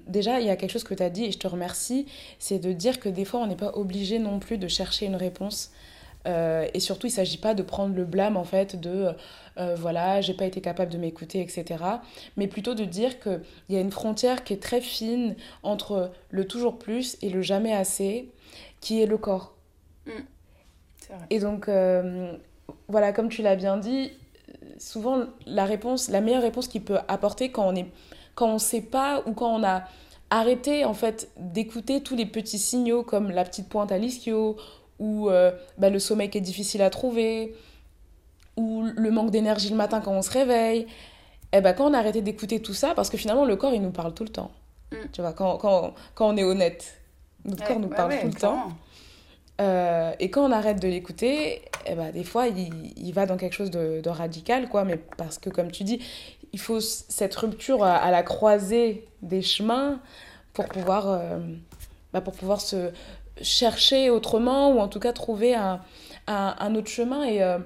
[0.06, 2.06] Déjà, il y a quelque chose que tu as dit et je te remercie,
[2.38, 5.16] c'est de dire que des fois, on n'est pas obligé non plus de chercher une
[5.16, 5.72] réponse.
[6.26, 9.14] et surtout, il ne s'agit pas de prendre le blâme, en fait, de
[9.58, 11.82] euh, voilà, j'ai pas été capable de m'écouter, etc.
[12.36, 16.46] Mais plutôt de dire qu'il y a une frontière qui est très fine entre le
[16.46, 18.30] toujours plus et le jamais assez,
[18.80, 19.54] qui est le corps.
[20.06, 20.10] Mm.
[21.08, 21.26] Vrai.
[21.30, 22.32] Et donc, euh,
[22.88, 24.10] voilà, comme tu l'as bien dit,
[24.78, 27.86] souvent la réponse, la meilleure réponse qu'il peut apporter quand on est,
[28.36, 29.82] quand on sait pas ou quand on a
[30.30, 34.56] arrêté en fait d'écouter tous les petits signaux comme la petite pointe à l'ischio
[35.00, 37.54] ou euh, bah, le sommeil qui est difficile à trouver
[38.56, 40.82] ou le manque d'énergie le matin quand on se réveille,
[41.52, 43.74] et eh ben quand on a arrêté d'écouter tout ça, parce que finalement le corps
[43.74, 44.50] il nous parle tout le temps.
[44.92, 44.96] Mm.
[45.12, 47.00] Tu vois, quand, quand, quand, on est honnête,
[47.44, 48.68] notre corps nous parle tout le temps.
[49.60, 53.38] Euh, et quand on arrête de l'écouter, eh ben, des fois il, il, va dans
[53.38, 56.00] quelque chose de, de, radical, quoi, mais parce que comme tu dis,
[56.56, 60.00] il faut cette rupture à, la croisée des chemins
[60.54, 61.38] pour pouvoir, euh,
[62.14, 62.92] bah, pour pouvoir se
[63.42, 65.82] chercher autrement ou en tout cas trouver un,
[66.26, 67.24] un, un autre chemin.
[67.24, 67.58] Et euh,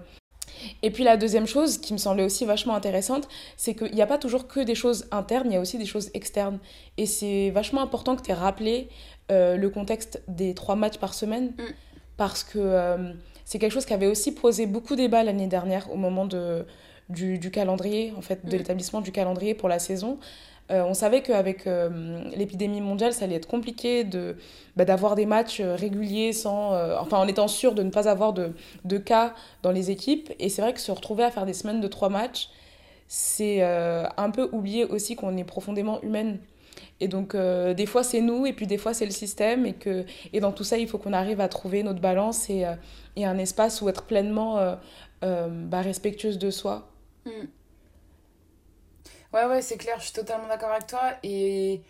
[0.83, 4.09] et puis la deuxième chose qui me semblait aussi vachement intéressante, c'est qu'il n'y a
[4.09, 6.59] pas toujours que des choses internes, il y a aussi des choses externes.
[6.97, 8.89] Et c'est vachement important que tu aies rappelé
[9.31, 11.63] euh, le contexte des trois matchs par semaine, mm.
[12.17, 13.13] parce que euh,
[13.45, 16.67] c'est quelque chose qui avait aussi posé beaucoup débat l'année dernière au moment de,
[17.11, 18.59] du, du calendrier, en fait, de mm.
[18.59, 20.19] l'établissement du calendrier pour la saison.
[20.71, 24.37] Euh, on savait qu'avec euh, l'épidémie mondiale, ça allait être compliqué de,
[24.77, 28.33] bah, d'avoir des matchs euh, réguliers sans, enfin, en étant sûr de ne pas avoir
[28.33, 28.53] de,
[28.85, 30.33] de cas dans les équipes.
[30.39, 32.51] Et c'est vrai que se retrouver à faire des semaines de trois matchs,
[33.09, 36.39] c'est un peu oublier aussi qu'on est profondément humaine.
[37.01, 39.67] Et donc, des fois, c'est nous, et puis des fois, c'est le système.
[39.67, 42.65] Et, que, et dans tout ça, il faut qu'on arrive à trouver notre balance et,
[43.17, 44.77] et un espace où être pleinement
[45.23, 46.90] bah, respectueuse de soi.
[47.27, 47.47] Mm.
[49.33, 51.15] Ouais, ouais, c'est clair, je suis totalement d'accord avec toi.
[51.23, 51.83] Et...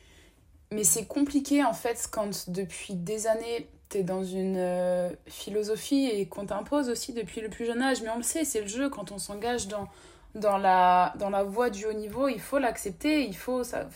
[0.72, 6.28] Mais c'est compliqué en fait quand depuis des années t'es dans une euh, philosophie et
[6.28, 8.02] qu'on t'impose aussi depuis le plus jeune âge.
[8.02, 9.88] Mais on le sait, c'est le jeu quand on s'engage dans,
[10.36, 13.64] dans, la, dans la voie du haut niveau, il faut l'accepter, il faut.
[13.64, 13.88] Ça...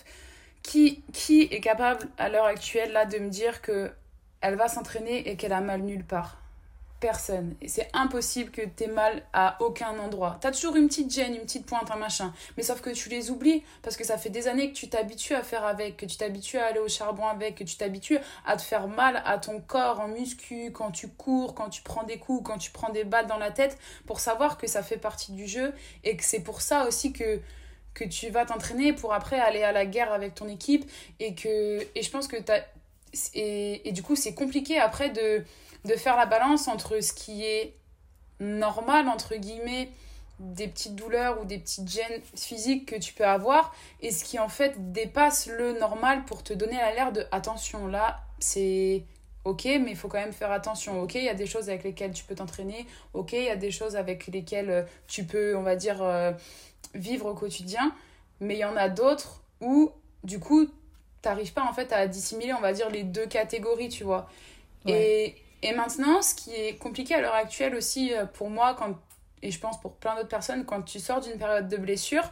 [0.63, 3.93] Qui, qui est capable à l'heure actuelle là de me dire que
[4.41, 6.44] elle va s'entraîner et qu'elle a mal nulle part?
[7.05, 7.55] Personne.
[7.61, 10.39] Et c'est impossible que tu aies mal à aucun endroit.
[10.41, 12.33] Tu as toujours une petite gêne, une petite pointe, un machin.
[12.57, 15.35] Mais sauf que tu les oublies parce que ça fait des années que tu t'habitues
[15.35, 18.57] à faire avec, que tu t'habitues à aller au charbon avec, que tu t'habitues à
[18.57, 22.17] te faire mal à ton corps en muscu quand tu cours, quand tu prends des
[22.17, 25.33] coups, quand tu prends des balles dans la tête pour savoir que ça fait partie
[25.33, 27.43] du jeu et que c'est pour ça aussi que
[27.93, 30.91] que tu vas t'entraîner pour après aller à la guerre avec ton équipe
[31.21, 32.39] et que et je pense que
[33.35, 35.45] et, et du coup c'est compliqué après de
[35.85, 37.75] de faire la balance entre ce qui est
[38.41, 39.91] normal, entre guillemets,
[40.41, 44.39] des petites douleurs ou des petites gênes physiques que tu peux avoir et ce qui
[44.39, 49.05] en fait dépasse le normal pour te donner l'air de attention là c'est
[49.45, 51.01] ok mais il faut quand même faire attention.
[51.01, 52.85] Ok il y a des choses avec lesquelles tu peux t'entraîner.
[53.13, 56.33] Ok il y a des choses avec lesquelles euh, tu peux on va dire euh,
[56.95, 57.95] vivre au quotidien.
[58.41, 59.93] Mais il y en a d'autres où
[60.25, 60.69] du coup
[61.25, 64.29] t'arrives pas en fait à dissimuler on va dire les deux catégories tu vois.
[64.87, 68.95] Et, et maintenant ce qui est compliqué à l'heure actuelle aussi euh, pour moi quand
[69.45, 72.25] et je pense pour plein d'autres personnes, quand tu sors d'une période de blessure,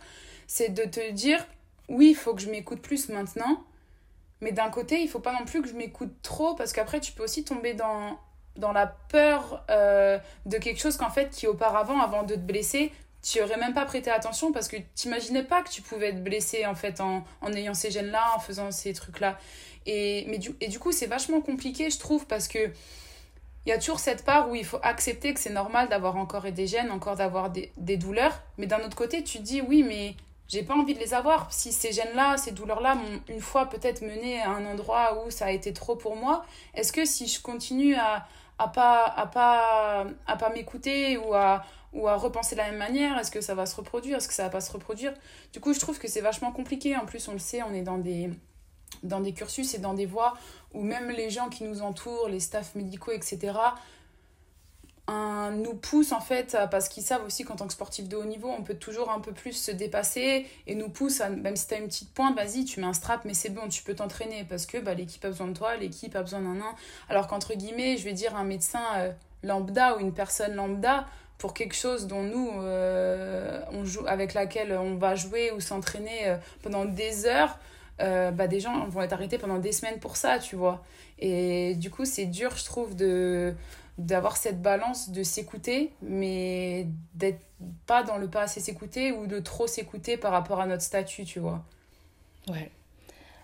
[0.46, 1.46] c'est de te dire
[1.88, 3.62] oui, il faut que je m'écoute plus maintenant,
[4.40, 7.12] mais d'un côté, il faut pas non plus que je m'écoute trop parce qu'après, tu
[7.12, 8.18] peux aussi tomber dans,
[8.56, 12.92] dans la peur euh, de quelque chose qu'en fait, qui auparavant, avant de te blesser,
[13.22, 16.22] tu aurais même pas prêté attention parce que tu t'imaginais pas que tu pouvais être
[16.22, 19.38] blessé en fait en, en ayant ces gènes-là, en faisant ces trucs-là.
[19.86, 22.70] Et, mais du, et du coup, c'est vachement compliqué, je trouve, parce que
[23.64, 26.50] il y a toujours cette part où il faut accepter que c'est normal d'avoir encore
[26.50, 28.40] des gènes, encore d'avoir des, des, douleurs.
[28.58, 30.16] Mais d'un autre côté, tu dis oui, mais
[30.48, 31.52] j'ai pas envie de les avoir.
[31.52, 35.46] Si ces gènes-là, ces douleurs-là m'ont une fois peut-être mené à un endroit où ça
[35.46, 38.26] a été trop pour moi, est-ce que si je continue à,
[38.58, 42.78] à pas, à pas, à pas m'écouter ou à, ou à repenser de la même
[42.78, 45.12] manière, est-ce que ça va se reproduire, est-ce que ça va pas se reproduire?
[45.52, 46.96] Du coup, je trouve que c'est vachement compliqué.
[46.96, 48.30] En plus, on le sait, on est dans des
[49.02, 50.34] dans des cursus et dans des voies
[50.74, 53.52] où même les gens qui nous entourent, les staffs médicaux, etc.,
[55.50, 58.48] nous poussent en fait, parce qu'ils savent aussi qu'en tant que sportif de haut niveau,
[58.48, 61.78] on peut toujours un peu plus se dépasser et nous poussent, même si tu as
[61.78, 64.66] une petite pointe, vas-y, tu mets un strap, mais c'est bon, tu peux t'entraîner parce
[64.66, 66.74] que bah, l'équipe a besoin de toi, l'équipe a besoin d'un nain.
[67.08, 71.06] Alors qu'entre guillemets, je vais dire un médecin euh, lambda ou une personne lambda,
[71.42, 76.28] pour quelque chose dont nous, euh, on joue, avec laquelle on va jouer ou s'entraîner
[76.28, 77.58] euh, pendant des heures,
[78.00, 80.84] euh, bah, des gens vont être arrêtés pendant des semaines pour ça, tu vois.
[81.18, 83.54] Et du coup, c'est dur, je trouve, de
[83.98, 87.40] d'avoir cette balance de s'écouter, mais d'être
[87.86, 91.24] pas dans le pas assez s'écouter ou de trop s'écouter par rapport à notre statut,
[91.24, 91.64] tu vois.
[92.46, 92.70] Ouais.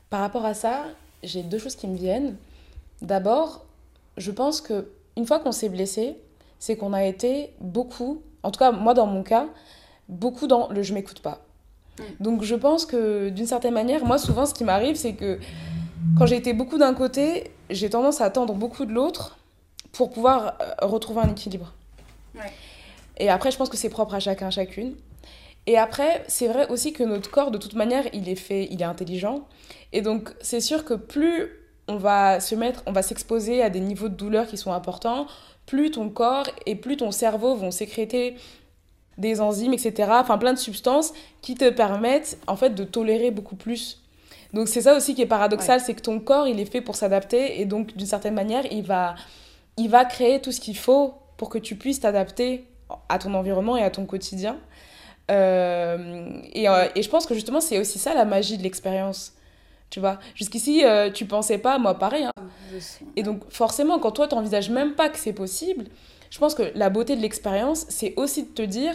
[0.09, 0.85] Par rapport à ça,
[1.25, 2.37] j'ai deux choses qui me viennent.
[3.03, 3.67] D'abord,
[4.17, 6.17] je pense que une fois qu'on s'est blessé,
[6.59, 9.47] c'est qu'on a été beaucoup, en tout cas moi dans mon cas,
[10.09, 11.41] beaucoup dans le je m'écoute pas.
[12.21, 15.41] Donc je pense que d'une certaine manière, moi souvent ce qui m'arrive, c'est que
[16.17, 19.37] quand j'ai été beaucoup d'un côté, j'ai tendance à attendre beaucoup de l'autre
[19.93, 21.73] pour pouvoir euh, retrouver un équilibre.
[22.35, 22.53] Ouais.
[23.17, 24.95] Et après, je pense que c'est propre à chacun, chacune.
[25.67, 28.81] Et après, c'est vrai aussi que notre corps, de toute manière, il est fait, il
[28.81, 29.47] est intelligent.
[29.93, 31.51] Et donc, c'est sûr que plus
[31.89, 35.27] on va se mettre, on va s'exposer à des niveaux de douleur qui sont importants,
[35.69, 38.37] plus ton corps et plus ton cerveau vont sécréter
[39.19, 40.11] des enzymes, etc.
[40.15, 44.03] Enfin, plein de substances qui te permettent, en fait, de tolérer beaucoup plus.
[44.55, 45.85] Donc, c'est ça aussi qui est paradoxal, ouais.
[45.85, 48.83] c'est que ton corps, il est fait pour s'adapter et donc, d'une certaine manière, il
[48.83, 49.15] va,
[49.77, 52.65] il va créer tout ce qu'il faut pour que tu puisses t'adapter
[53.11, 54.57] à ton environnement et à ton quotidien.
[55.31, 59.35] Euh, et, euh, et, je pense que justement, c'est aussi ça la magie de l'expérience.
[59.91, 62.25] Tu vois, jusqu'ici, euh, tu pensais pas, moi pareil.
[62.25, 62.33] Hein.
[63.17, 65.87] Et donc, forcément, quand toi, tu n'envisages même pas que c'est possible,
[66.31, 68.95] je pense que la beauté de l'expérience, c'est aussi de te dire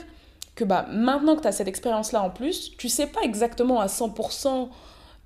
[0.55, 3.87] que bah, maintenant que tu as cette expérience-là en plus, tu sais pas exactement à
[3.87, 4.69] 100%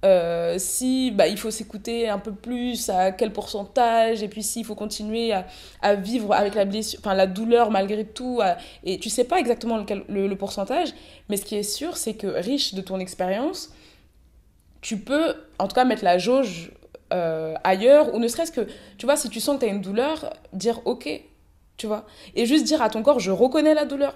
[0.06, 4.64] euh, si bah, il faut s'écouter un peu plus, à quel pourcentage, et puis s'il
[4.64, 5.48] faut continuer à,
[5.82, 9.40] à, vivre avec la blessure, enfin la douleur malgré tout, à, et tu sais pas
[9.40, 10.90] exactement le, le, le, pourcentage,
[11.30, 13.74] mais ce qui est sûr, c'est que riche de ton expérience,
[14.82, 16.72] tu peux en tout cas mettre la jauge
[17.14, 18.68] euh, ailleurs, ou ne serait-ce que,
[18.98, 21.10] tu vois, si tu sens que tu as une douleur, dire ok,
[21.78, 24.14] tu vois, et juste dire à ton corps, je reconnais la douleur.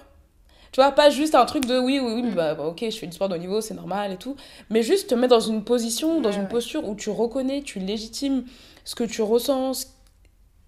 [0.71, 3.05] Tu vois, pas juste un truc de oui, oui, oui, bah, bah, ok, je fais
[3.05, 4.37] du sport de haut niveau, c'est normal et tout.
[4.69, 6.47] Mais juste te mettre dans une position, dans ouais, une ouais.
[6.47, 8.45] posture où tu reconnais, tu légitimes
[8.85, 9.87] ce que tu ressens.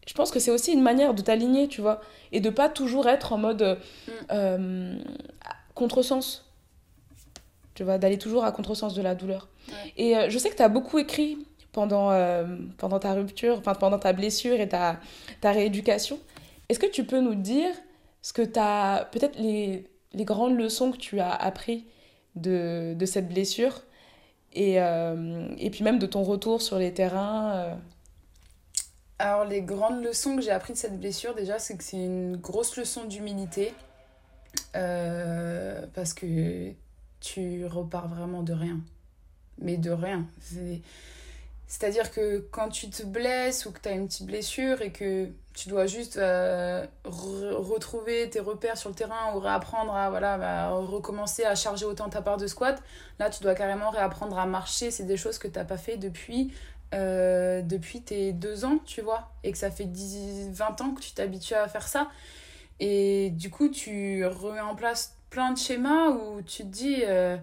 [0.06, 2.02] Je pense que c'est aussi une manière de t'aligner, tu vois.
[2.34, 3.62] Et de pas toujours être en mode
[4.08, 4.12] mm.
[4.32, 4.98] euh,
[5.74, 6.44] contresens.
[7.76, 9.50] Tu vois, d'aller toujours à contresens de la douleur.
[9.68, 9.94] Ouais.
[9.98, 11.40] Et euh, je sais que tu as beaucoup écrit
[11.72, 12.46] pendant, euh,
[12.78, 15.00] pendant ta rupture, enfin pendant ta blessure et ta,
[15.42, 16.20] ta rééducation.
[16.70, 17.72] Est-ce que tu peux nous dire
[18.22, 21.86] ce que tu as, peut-être les, les grandes leçons que tu as appris
[22.36, 23.82] de, de cette blessure
[24.54, 27.76] et, euh, et puis même de ton retour sur les terrains.
[29.18, 32.38] Alors les grandes leçons que j'ai appris de cette blessure déjà c'est que c'est une
[32.38, 33.74] grosse leçon d'humilité
[34.74, 36.74] parce que
[37.24, 38.80] tu repars vraiment de rien
[39.58, 40.82] mais de rien c'est
[41.74, 45.30] c'est-à-dire que quand tu te blesses ou que tu as une petite blessure et que
[45.56, 50.38] tu dois juste euh, re retrouver tes repères sur le terrain ou réapprendre à voilà,
[50.38, 52.80] bah, recommencer à charger autant ta part de squat,
[53.18, 54.92] là tu dois carrément réapprendre à marcher.
[54.92, 56.54] C'est des choses que tu n'as pas fait depuis,
[56.94, 61.02] euh, depuis tes deux ans, tu vois, et que ça fait 10, 20 ans que
[61.02, 62.08] tu t'habitues à faire ça.
[62.80, 67.38] Et du coup, tu remets en place plein de schémas où tu te dis euh,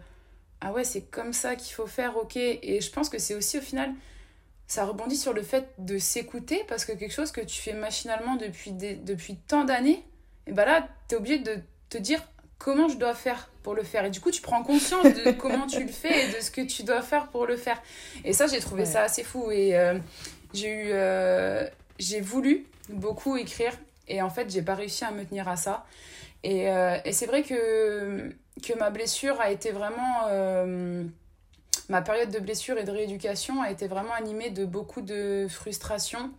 [0.61, 3.59] ah ouais c'est comme ça qu'il faut faire ok et je pense que c'est aussi
[3.59, 3.93] au final
[4.69, 8.37] ça rebondit sur le fait de s'écouter parce que quelque chose que tu fais machinalement
[8.37, 10.05] depuis, des, depuis tant d'années
[10.47, 11.57] et ben là tu es obligé de
[11.89, 12.23] te dire
[12.59, 14.05] comment je dois faire pour le faire.
[14.05, 16.61] Et du coup tu prends conscience de comment tu le fais et de ce que
[16.61, 17.83] tu dois faire pour le faire.
[18.25, 19.51] Et ça j'ai trouvé ça assez fou.
[19.51, 19.99] Et euh,
[20.55, 23.73] j'ai eu euh, j'ai voulu beaucoup écrire.
[24.07, 25.85] Et en fait j'ai pas réussi à me tenir à ça
[26.43, 28.31] et, euh, et c'est vrai que,
[28.63, 30.27] que ma blessure a été vraiment.
[30.29, 31.05] Euh,
[31.89, 36.31] ma période de blessure et de rééducation a été vraiment animée de beaucoup de frustration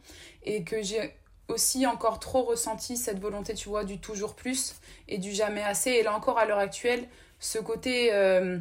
[0.43, 1.13] et que j'ai
[1.49, 4.75] aussi encore trop ressenti cette volonté, tu vois, du toujours plus
[5.09, 5.91] et du jamais assez.
[5.91, 7.07] Et là encore, à l'heure actuelle,
[7.39, 8.13] ce côté.
[8.13, 8.59] Euh,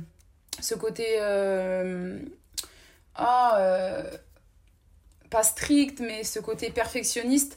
[0.60, 1.06] ce côté.
[3.14, 4.02] ah.
[5.30, 7.56] pas strict, mais ce côté perfectionniste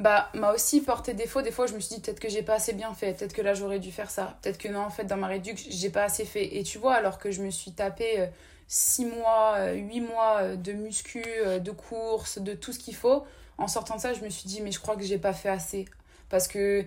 [0.00, 2.54] bah m'a aussi porté défaut des fois je me suis dit peut-être que j'ai pas
[2.54, 4.38] assez bien fait peut-être que là j'aurais dû faire ça.
[4.40, 6.56] Peut-être que non en fait dans ma réduction j'ai pas assez fait.
[6.56, 8.28] Et tu vois alors que je me suis tapé
[8.68, 12.96] 6 euh, mois 8 euh, mois euh, de muscu de course de tout ce qu'il
[12.96, 13.24] faut
[13.58, 15.50] en sortant de ça je me suis dit mais je crois que j'ai pas fait
[15.50, 15.84] assez.
[16.30, 16.84] Parce que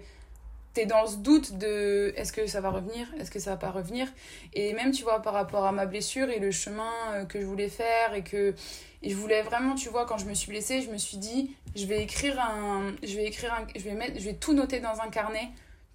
[0.73, 3.71] t'es dans ce doute de est-ce que ça va revenir, est-ce que ça va pas
[3.71, 4.07] revenir.
[4.53, 7.69] Et même, tu vois, par rapport à ma blessure et le chemin que je voulais
[7.69, 8.55] faire et que
[9.03, 11.51] et je voulais vraiment, tu vois, quand je me suis blessée, je me suis dit,
[11.75, 12.95] je vais écrire un.
[13.03, 13.67] Je vais écrire un.
[13.75, 15.49] Je vais, mettre, je vais tout noter dans un carnet,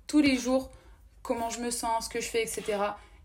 [0.06, 0.70] tous les jours,
[1.22, 2.78] comment je me sens, ce que je fais, etc.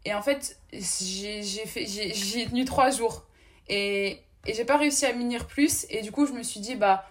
[0.05, 3.25] Et en fait, j'ai fait j'ai tenu trois jours.
[3.67, 5.85] Et, et j'ai pas réussi à m'unir plus.
[5.89, 7.05] Et du coup, je me suis dit, bah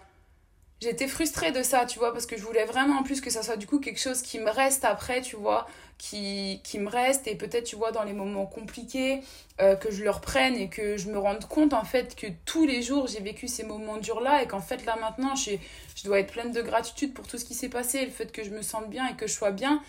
[0.83, 3.41] j'étais frustrée de ça, tu vois, parce que je voulais vraiment en plus que ça
[3.41, 5.65] soit du coup quelque chose qui me reste après, tu vois,
[5.97, 9.21] qui, qui me reste et peut-être, tu vois, dans les moments compliqués,
[9.61, 12.65] euh, que je le reprenne et que je me rende compte en fait que tous
[12.65, 15.51] les jours j'ai vécu ces moments durs-là et qu'en fait là maintenant je,
[15.95, 18.43] je dois être pleine de gratitude pour tout ce qui s'est passé, le fait que
[18.43, 19.81] je me sente bien et que je sois bien.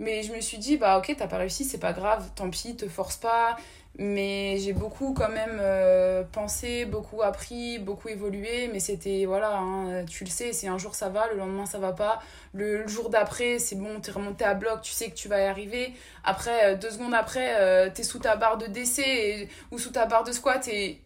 [0.00, 2.76] Mais je me suis dit, bah ok, t'as pas réussi, c'est pas grave, tant pis,
[2.76, 3.56] te force pas,
[3.98, 8.68] mais j'ai beaucoup quand même euh, pensé, beaucoup appris, beaucoup évolué.
[8.72, 11.78] Mais c'était, voilà, hein, tu le sais, c'est un jour ça va, le lendemain ça
[11.78, 12.22] va pas.
[12.54, 15.44] Le, jour d'après, c'est bon, t'es remonté à bloc, tu sais que tu vas y
[15.46, 15.92] arriver.
[16.24, 20.06] Après, euh, deux secondes après, euh, t'es sous ta barre de décès ou sous ta
[20.06, 21.02] barre de squat et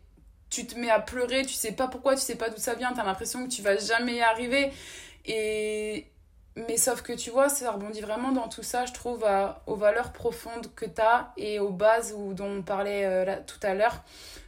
[0.51, 2.93] tu te mets à pleurer, tu sais pas pourquoi, tu sais pas d'où ça vient,
[2.93, 4.71] t'as l'impression que tu vas jamais y arriver.
[5.25, 6.12] Et,
[6.55, 9.25] mais sauf que tu vois, ça rebondit vraiment dans tout ça, je trouve,
[9.67, 13.61] aux valeurs profondes que tu as et aux bases où, dont on parlait euh, tout
[13.63, 14.03] à l'heure,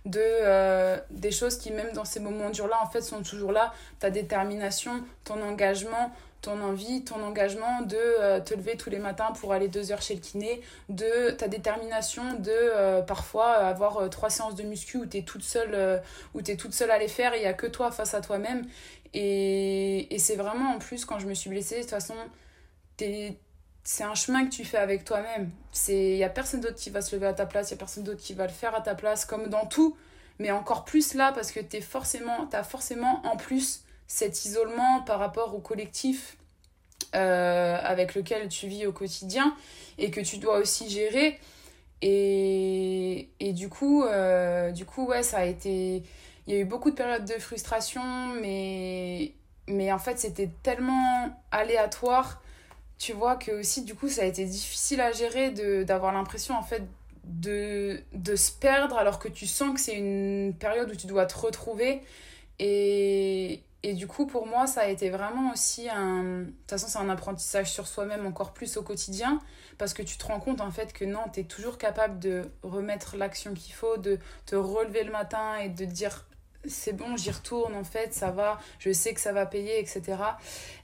[0.05, 3.73] de euh, des choses qui, même dans ces moments durs-là, en fait, sont toujours là.
[4.01, 6.13] Ta détermination, ton engagement,
[6.43, 10.03] ton envie, ton engagement de euh, te lever tous les matins pour aller deux heures
[10.03, 15.17] chez le kiné, de ta détermination de parfois avoir trois séances de muscu où tu
[15.17, 18.67] es toute seule à les faire et il n'y a que toi face à toi-même.
[19.15, 22.15] Et, c'est vraiment en plus quand je me suis blessée, de toute façon,
[22.99, 25.51] c'est un chemin que tu fais avec toi-même.
[25.89, 27.81] Il n'y a personne d'autre qui va se lever à ta place, il n'y a
[27.81, 29.97] personne d'autre qui va le faire à ta place, comme dans tout.
[30.41, 35.21] Mais encore plus là, parce que tu forcément, as forcément en plus cet isolement par
[35.21, 36.37] rapport au collectif
[37.15, 39.55] euh, avec lequel tu vis au quotidien
[39.99, 41.39] et que tu dois aussi gérer.
[42.03, 46.03] Et, et du, coup, euh, du coup, ouais, ça a été
[46.47, 48.03] il y a eu beaucoup de périodes de frustration,
[48.41, 49.33] mais,
[49.69, 52.43] mais en fait, c'était tellement aléatoire,
[52.99, 55.51] tu vois, que aussi, du coup, ça a été difficile à gérer
[55.85, 56.83] d'avoir l'impression, en fait,
[57.25, 61.27] de, de se perdre alors que tu sens que c'est une période où tu dois
[61.27, 62.03] te retrouver.
[62.59, 66.23] Et, et du coup, pour moi, ça a été vraiment aussi un.
[66.23, 69.41] De toute façon, c'est un apprentissage sur soi-même encore plus au quotidien,
[69.79, 72.51] parce que tu te rends compte en fait que non, tu es toujours capable de
[72.63, 76.27] remettre l'action qu'il faut, de te relever le matin et de dire
[76.67, 80.17] c'est bon, j'y retourne en fait, ça va, je sais que ça va payer, etc.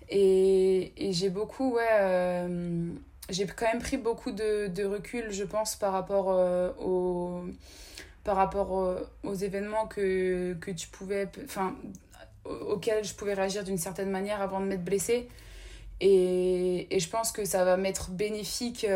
[0.08, 2.92] Et, et j'ai beaucoup, ouais, euh,
[3.28, 7.44] j'ai quand même pris beaucoup de, recul, je pense, par rapport, euh, aux,
[8.24, 11.76] par rapport euh, événements que, que tu pouvais, enfin,
[12.44, 15.28] auxquels je pouvais réagir d'une certaine manière avant de m'être blessée.
[16.00, 18.86] Et, et, je pense que ça va m'être bénéfique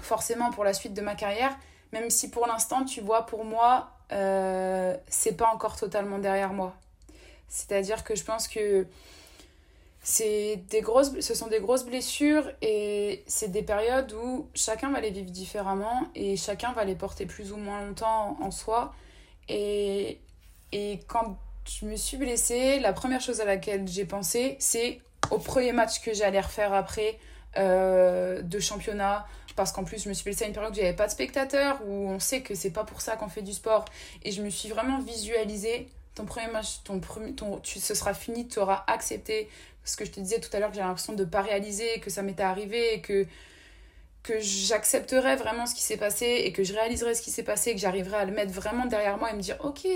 [0.00, 1.56] forcément pour la suite de ma carrière,
[1.92, 6.74] même si pour l'instant, tu vois, pour moi, euh, c'est pas encore totalement derrière moi.
[7.48, 8.86] C'est-à-dire que je pense que
[10.02, 15.00] c'est des grosses, ce sont des grosses blessures et c'est des périodes où chacun va
[15.00, 18.94] les vivre différemment et chacun va les porter plus ou moins longtemps en soi.
[19.48, 20.20] Et,
[20.72, 25.00] et quand je me suis blessée, la première chose à laquelle j'ai pensé, c'est
[25.30, 27.18] au premier match que j'allais refaire après
[27.56, 29.26] euh, de championnat,
[29.56, 31.80] parce qu'en plus je me suis blessée à une période où j'avais pas de spectateurs
[31.86, 33.84] où on sait que c'est pas pour ça qu'on fait du sport.
[34.22, 38.14] Et je me suis vraiment visualisé ton premier match ton premier ton tu ce sera
[38.14, 39.48] fini tu auras accepté
[39.84, 42.10] ce que je te disais tout à l'heure que j'ai l'impression de pas réaliser que
[42.10, 43.26] ça m'était arrivé et que
[44.22, 47.70] que j'accepterais vraiment ce qui s'est passé et que je réaliserais ce qui s'est passé,
[47.70, 49.86] et que j'arriverais à le mettre vraiment derrière moi et me dire ok,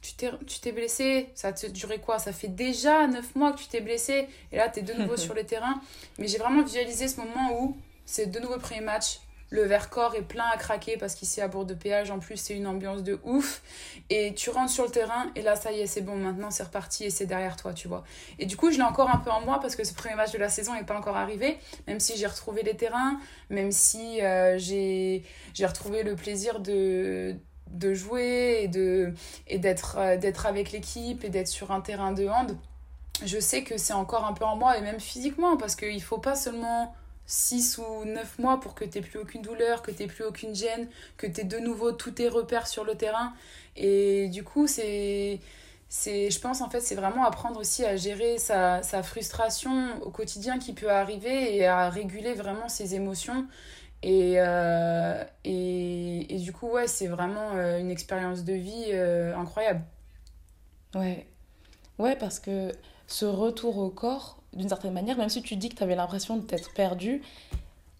[0.00, 2.18] tu t'es blessé, ça a duré quoi?
[2.18, 5.16] Ça fait déjà 9 mois que tu t'es blessé et là tu es de nouveau
[5.18, 5.80] sur le terrain.
[6.18, 7.76] Mais j'ai vraiment visualisé ce moment où
[8.06, 11.48] c'est de nouveau le premier match, le Vercors est plein à craquer parce qu'ici à
[11.48, 13.62] bord de péage en plus c'est une ambiance de ouf.
[14.10, 16.64] Et tu rentres sur le terrain et là ça y est c'est bon maintenant c'est
[16.64, 18.02] reparti et c'est derrière toi tu vois.
[18.38, 20.32] Et du coup je l'ai encore un peu en moi parce que ce premier match
[20.32, 24.20] de la saison n'est pas encore arrivé même si j'ai retrouvé les terrains même si
[24.22, 25.22] euh, j'ai
[25.60, 27.36] retrouvé le plaisir de
[27.70, 29.14] de jouer et de
[29.46, 32.56] et d'être euh, d'être avec l'équipe et d'être sur un terrain de hand.
[33.24, 36.18] Je sais que c'est encore un peu en moi et même physiquement parce qu'il faut
[36.18, 36.94] pas seulement
[37.26, 40.88] 6 ou 9 mois pour que tu plus aucune douleur, que tu plus aucune gêne,
[41.16, 43.32] que tu de nouveau tous tes repères sur le terrain.
[43.76, 45.40] Et du coup, c'est.
[45.88, 50.10] c'est je pense en fait, c'est vraiment apprendre aussi à gérer sa, sa, frustration au
[50.10, 53.46] quotidien qui peut arriver et à réguler vraiment ses émotions.
[54.02, 59.34] Et, euh, et, et, du coup, ouais, c'est vraiment euh, une expérience de vie euh,
[59.34, 59.82] incroyable.
[60.94, 61.26] Ouais.
[61.98, 62.70] Ouais, parce que
[63.06, 66.36] ce retour au corps, d'une certaine manière, même si tu dis que tu avais l'impression
[66.36, 67.22] de t'être perdu,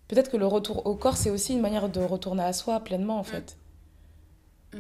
[0.08, 3.18] peut-être que le retour au corps, c'est aussi une manière de retourner à soi pleinement,
[3.18, 3.24] en mm.
[3.24, 3.56] fait.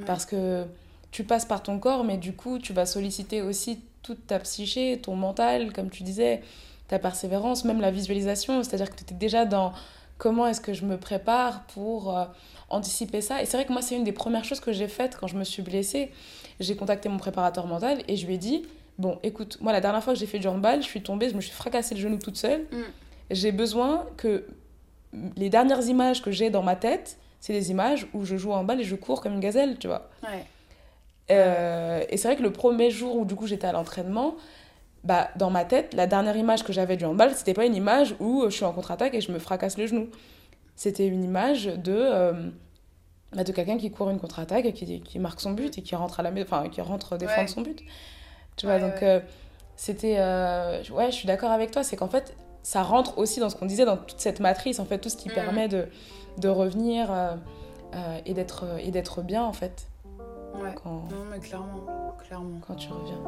[0.06, 0.66] Parce que
[1.12, 4.98] tu passes par ton corps, mais du coup, tu vas solliciter aussi toute ta psyché,
[5.00, 6.42] ton mental, comme tu disais,
[6.88, 8.62] ta persévérance, même la visualisation.
[8.62, 9.72] C'est-à-dire que tu étais déjà dans
[10.18, 12.24] comment est-ce que je me prépare pour euh,
[12.70, 13.42] anticiper ça.
[13.42, 15.36] Et c'est vrai que moi, c'est une des premières choses que j'ai faites quand je
[15.36, 16.10] me suis blessée.
[16.60, 18.62] J'ai contacté mon préparateur mental et je lui ai dit
[18.98, 21.34] Bon, écoute, moi, la dernière fois que j'ai fait du handball, je suis tombée, je
[21.34, 22.62] me suis fracassé le genou toute seule.
[22.70, 22.82] Mm.
[23.30, 24.46] J'ai besoin que
[25.36, 28.54] les dernières images que j'ai dans ma tête, c'est des images où je joue au
[28.54, 30.08] handball et je cours comme une gazelle, tu vois.
[30.22, 30.44] Ouais.
[31.30, 34.36] Euh, et c'est vrai que le premier jour où du coup j'étais à l'entraînement,
[35.04, 38.14] bah, dans ma tête, la dernière image que j'avais du handball, c'était pas une image
[38.20, 40.08] où je suis en contre-attaque et je me fracasse le genou.
[40.76, 42.32] C'était une image de, euh,
[43.32, 45.94] bah, de quelqu'un qui court une contre-attaque et qui, qui, marque son but et qui
[45.94, 47.82] rentre, à la, enfin, qui rentre défendre son but.
[48.56, 49.20] Tu vois, donc euh,
[49.76, 50.16] c'était.
[50.18, 53.56] Euh, ouais, je suis d'accord avec toi, c'est qu'en fait, ça rentre aussi dans ce
[53.56, 55.34] qu'on disait, dans toute cette matrice, en fait, tout ce qui mm.
[55.34, 55.88] permet de,
[56.38, 59.88] de revenir euh, et d'être bien, en fait.
[60.54, 60.74] Ouais.
[60.82, 61.84] Quand, non, mais clairement,
[62.18, 62.60] clairement.
[62.66, 63.22] Quand tu reviens.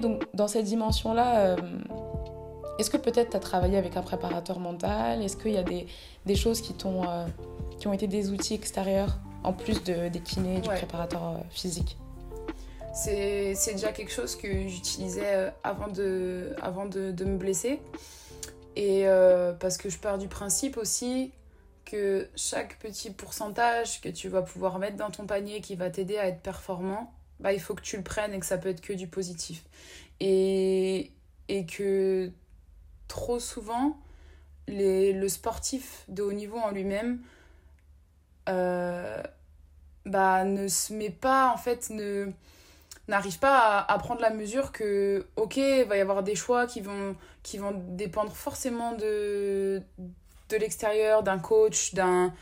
[0.00, 1.56] Dans cette dimension-là, euh,
[2.78, 5.22] est-ce que peut-être tu as travaillé avec un préparateur mental?
[5.22, 5.86] Est-ce qu'il y a des,
[6.24, 7.26] des choses qui, euh,
[7.78, 11.96] qui ont été des outils extérieurs en plus de, des kinés, du préparateur euh, physique?
[12.92, 17.78] C'est déjà quelque chose que j'utilisais avant, de, avant de, de, me blesser.
[18.74, 19.04] Et
[19.60, 21.30] parce que je pars du principe aussi
[21.84, 26.18] que chaque petit pourcentage que tu vas pouvoir mettre dans ton panier qui va t'aider
[26.18, 28.80] à être performant, bah, il faut que tu le prennes et que ça peut être
[28.80, 29.64] que du positif.
[30.20, 31.12] Et,
[31.48, 32.30] et que
[33.08, 33.98] trop souvent,
[34.68, 37.20] les, le sportif de haut niveau en lui-même
[38.48, 39.22] euh,
[40.04, 42.32] bah, ne se met pas, en fait, ne
[43.08, 46.80] n'arrive pas à, prendre la mesure que, ok, il va y avoir des choix qui
[46.80, 49.80] vont, qui vont dépendre forcément de,
[50.48, 52.32] de l'extérieur, d'un coach, d'un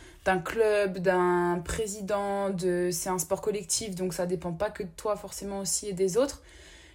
[0.44, 5.16] club, d'un président, de c'est un sport collectif, donc ça dépend pas que de toi
[5.16, 6.42] forcément aussi et des autres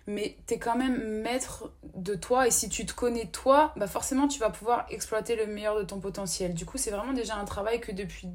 [0.10, 3.88] mais tu es quand même maître de toi et si tu te connais toi, bah
[3.88, 6.54] forcément tu vas pouvoir exploiter le meilleur de ton potentiel.
[6.56, 8.28] Du coup, c'est vraiment déjà un travail que depuis,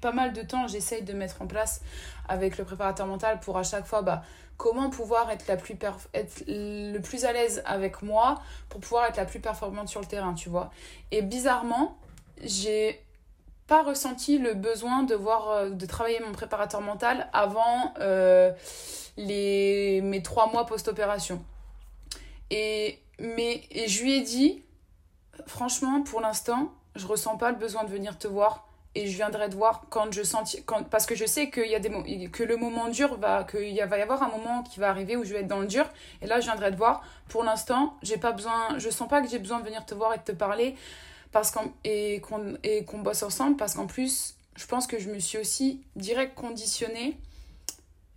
[0.00, 1.80] pas mal de temps, j'essaye de mettre en place
[2.28, 4.22] avec le préparateur mental pour à chaque fois bah,
[4.56, 5.76] comment pouvoir être, la plus
[6.14, 10.06] être le plus à l'aise avec moi pour pouvoir être la plus performante sur le
[10.06, 10.70] terrain, tu vois.
[11.10, 11.98] Et bizarrement,
[12.42, 13.00] j'ai
[13.66, 18.52] pas ressenti le besoin de voir euh, de travailler mon préparateur mental avant euh,
[19.16, 21.42] les, mes trois mois post-opération.
[22.50, 24.62] Et, mais, et je lui ai dit,
[25.46, 29.48] franchement, pour l'instant, je ressens pas le besoin de venir te voir et je viendrai
[29.48, 31.90] te voir quand je sens quand parce que je sais qu'il y a des
[32.30, 35.24] que le moment dur va qu'il va y avoir un moment qui va arriver où
[35.24, 35.86] je vais être dans le dur.
[36.22, 37.02] Et là je viendrai te voir.
[37.28, 40.14] Pour l'instant j'ai pas besoin je sens pas que j'ai besoin de venir te voir
[40.14, 40.76] et de te parler
[41.32, 45.10] parce qu'on et qu'on et qu'on bosse ensemble parce qu'en plus je pense que je
[45.10, 47.18] me suis aussi direct conditionnée.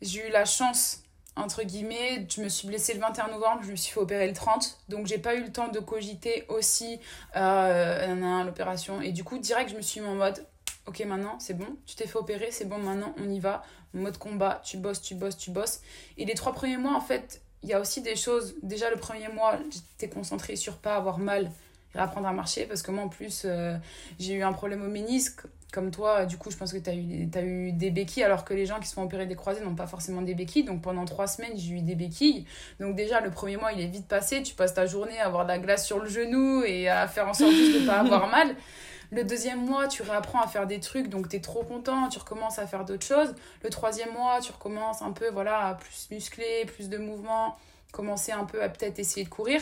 [0.02, 1.02] J'ai eu la chance
[1.38, 4.34] entre guillemets, je me suis blessée le 21 novembre, je me suis fait opérer le
[4.34, 7.00] 30, donc j'ai pas eu le temps de cogiter aussi
[7.36, 9.02] euh, l'opération.
[9.02, 10.44] Et du coup, direct, je me suis mis en mode,
[10.88, 13.64] ok, maintenant c'est bon, tu t'es fait opérer, c'est bon, maintenant on y va,
[13.94, 15.82] mode combat, tu bosses, tu bosses, tu bosses.
[16.18, 18.56] Et les trois premiers mois, en fait, il y a aussi des choses.
[18.64, 21.52] Déjà, le premier mois, j'étais concentrée sur pas avoir mal
[21.96, 23.76] et apprendre à marcher parce que moi, en plus, euh,
[24.20, 25.42] j'ai eu un problème au ménisque
[25.74, 28.46] comme toi, du coup, je pense que tu as, eu, as eu des béquilles, alors
[28.46, 30.64] que les gens qui se font opérer des croisés n'ont pas forcément des béquilles.
[30.64, 32.46] Donc pendant trois semaines, j'ai eu des béquilles.
[32.80, 34.42] Donc déjà, le premier mois, il est vite passé.
[34.44, 37.28] Tu passes ta journée à avoir de la glace sur le genou et à faire
[37.28, 38.56] en sorte de ne pas avoir mal.
[39.12, 42.20] Le deuxième mois, tu réapprends à faire des trucs, donc tu es trop content, tu
[42.20, 43.34] recommences à faire d'autres choses.
[43.64, 47.58] Le troisième mois, tu recommences un peu, voilà, à plus muscler, plus de mouvements,
[47.92, 49.62] commencer un peu à peut-être essayer de courir.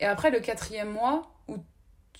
[0.00, 1.56] Et après, le quatrième mois, où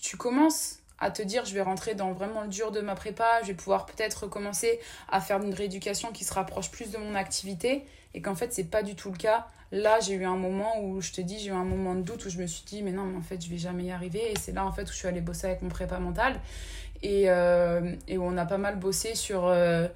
[0.00, 3.40] tu commences à te dire je vais rentrer dans vraiment le dur de ma prépa,
[3.42, 7.14] je vais pouvoir peut-être recommencer à faire une rééducation qui se rapproche plus de mon
[7.14, 7.84] activité
[8.16, 9.46] et qu'en fait c'est pas du tout le cas.
[9.72, 12.24] Là, j'ai eu un moment où je te dis, j'ai eu un moment de doute
[12.24, 14.32] où je me suis dit mais non, mais en fait, je vais jamais y arriver.
[14.32, 16.40] Et c'est là en fait où je suis allée bosser avec mon prépa mental.
[17.02, 19.86] Et, euh, et où on a pas mal bossé sur euh,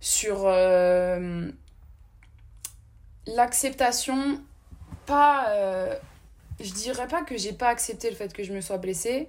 [0.00, 1.50] sur euh,
[3.26, 4.40] l'acceptation.
[5.06, 5.98] Pas
[6.60, 9.28] je dirais pas que j'ai pas accepté le fait que je me sois blessée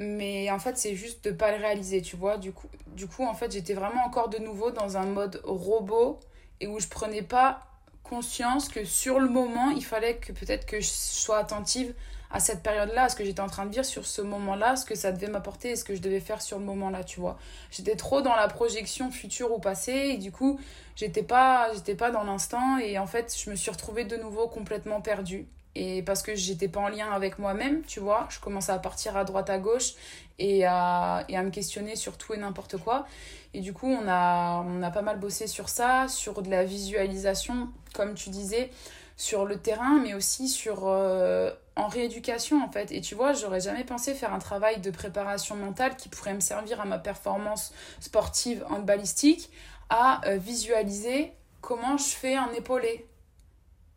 [0.00, 2.36] mais en fait c'est juste de pas le réaliser tu vois.
[2.36, 6.20] Du coup du coup en fait j'étais vraiment encore de nouveau dans un mode robot
[6.60, 7.66] et où je prenais pas
[8.02, 11.94] conscience que sur le moment il fallait que peut-être que je sois attentive
[12.30, 14.56] à cette période là à ce que j'étais en train de dire sur ce moment
[14.56, 16.90] là ce que ça devait m'apporter et ce que je devais faire sur le moment
[16.90, 17.38] là tu vois.
[17.70, 20.60] J'étais trop dans la projection future ou passée et du coup
[20.96, 24.48] j'étais pas j'étais pas dans l'instant et en fait je me suis retrouvée de nouveau
[24.48, 28.72] complètement perdue et parce que j'étais pas en lien avec moi-même, tu vois, je commençais
[28.72, 29.94] à partir à droite à gauche
[30.38, 33.06] et à, et à me questionner sur tout et n'importe quoi.
[33.54, 36.64] Et du coup, on a, on a pas mal bossé sur ça, sur de la
[36.64, 38.70] visualisation, comme tu disais,
[39.16, 42.90] sur le terrain, mais aussi sur euh, en rééducation en fait.
[42.92, 46.40] Et tu vois, j'aurais jamais pensé faire un travail de préparation mentale qui pourrait me
[46.40, 49.50] servir à ma performance sportive en balistique,
[49.88, 53.06] à euh, visualiser comment je fais un épaulé,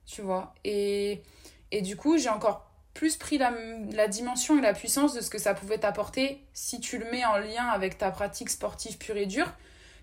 [0.06, 0.54] tu vois.
[0.64, 1.24] Et
[1.72, 3.54] et du coup, j'ai encore plus pris la,
[3.92, 7.26] la, dimension et la puissance de ce que ça pouvait t'apporter si tu le mets
[7.26, 9.54] en lien avec ta pratique sportive pure et dure.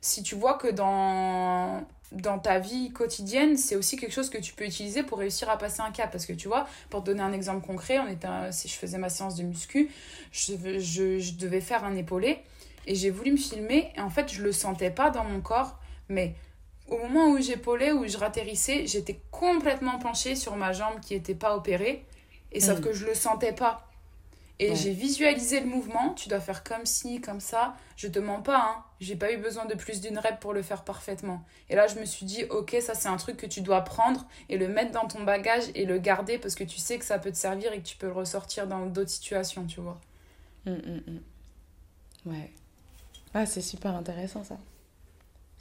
[0.01, 4.53] Si tu vois que dans, dans ta vie quotidienne, c'est aussi quelque chose que tu
[4.53, 6.13] peux utiliser pour réussir à passer un cap.
[6.13, 8.99] Parce que tu vois, pour te donner un exemple concret, on était, si je faisais
[8.99, 9.91] ma séance de muscu,
[10.31, 12.45] je, je, je devais faire un épaulé
[12.87, 15.79] et j'ai voulu me filmer et en fait, je le sentais pas dans mon corps,
[16.09, 16.35] mais
[16.89, 21.35] au moment où j'épaulais, où je ratterrissais, j'étais complètement penchée sur ma jambe qui n'était
[21.35, 22.05] pas opérée.
[22.53, 22.83] Et sauf mm.
[22.83, 23.89] que je le sentais pas.
[24.61, 26.15] Et j'ai visualisé le mouvement.
[26.15, 27.75] Tu dois faire comme ci, comme ça.
[27.97, 28.85] Je te mens pas, hein.
[29.01, 31.45] J'ai pas eu besoin de plus d'une rep pour le faire parfaitement.
[31.69, 34.27] Et là, je me suis dit, ok, ça c'est un truc que tu dois prendre
[34.49, 37.19] et le mettre dans ton bagage et le garder parce que tu sais que ça
[37.19, 40.01] peut te servir et que tu peux le ressortir dans d'autres situations, tu vois.
[40.67, 41.21] Mm, mm,
[42.27, 42.53] ouais.
[43.35, 44.57] Ah, c'est super intéressant ça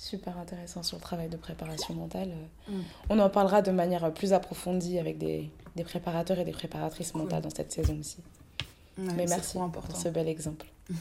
[0.03, 2.29] super intéressant sur le travail de préparation mentale.
[2.67, 2.81] Mm.
[3.09, 7.41] On en parlera de manière plus approfondie avec des, des préparateurs et des préparatrices mentales
[7.41, 8.17] dans cette saison aussi.
[8.97, 10.67] Mais merci pour ce bel exemple.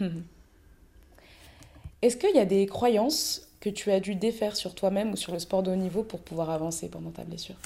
[2.02, 5.32] Est-ce qu'il y a des croyances que tu as dû défaire sur toi-même ou sur
[5.32, 7.56] le sport de haut niveau pour pouvoir avancer pendant ta blessure?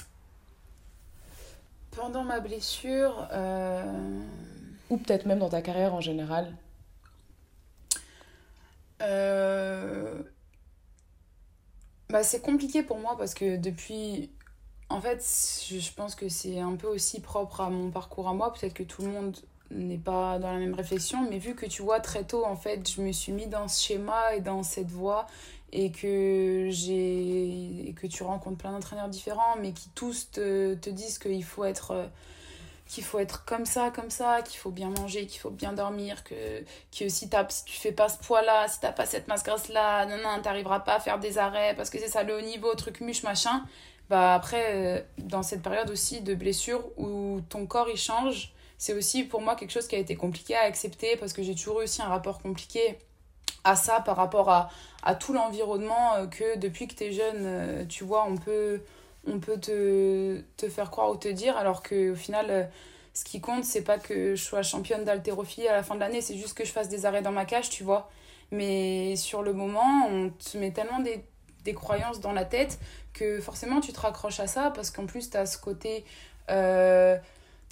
[1.91, 3.27] Pendant ma blessure...
[3.31, 3.83] Euh,
[4.89, 6.53] ou peut-être même dans ta carrière en général?
[9.03, 10.23] euh,
[12.09, 14.31] bah, c'est compliqué pour moi parce que depuis.
[14.89, 15.25] En fait,
[15.69, 18.53] je pense que c'est un peu aussi propre à mon parcours à moi.
[18.53, 19.35] Peut-être que tout le monde
[19.71, 22.87] n'est pas dans la même réflexion, mais vu que tu vois très tôt, en fait,
[22.87, 25.25] je me suis mis dans ce schéma et dans cette voie
[25.71, 31.17] et que j'ai que tu rencontres plein d'entraîneurs différents, mais qui tous te, te disent
[31.17, 32.11] qu'il faut être
[32.93, 36.23] qu'il faut être comme ça, comme ça, qu'il faut bien manger, qu'il faut bien dormir,
[36.23, 36.35] que,
[36.91, 40.39] si, si tu fais pas ce poids-là, si t'as pas cette masse grasse-là, non, non,
[40.43, 43.23] t'arriveras pas à faire des arrêts parce que c'est ça le haut niveau, truc muche,
[43.23, 43.63] machin.
[44.09, 48.93] Bah après, euh, dans cette période aussi de blessure où ton corps il change, c'est
[48.93, 51.81] aussi pour moi quelque chose qui a été compliqué à accepter parce que j'ai toujours
[51.81, 52.99] eu aussi un rapport compliqué
[53.63, 54.69] à ça par rapport à,
[55.01, 58.81] à tout l'environnement euh, que depuis que t'es jeune, euh, tu vois, on peut
[59.25, 62.63] on peut te, te, faire croire ou te dire, alors qu'au final, euh,
[63.13, 66.21] ce qui compte, c'est pas que je sois championne d'haltérophilie à la fin de l'année,
[66.21, 68.09] c'est juste que je fasse des arrêts dans ma cage, tu vois.
[68.51, 71.23] Mais sur le moment, on te met tellement des,
[71.63, 72.79] des croyances dans la tête
[73.13, 76.05] que forcément tu te raccroches à ça parce qu'en plus, tu as ce côté.
[76.49, 77.17] Euh,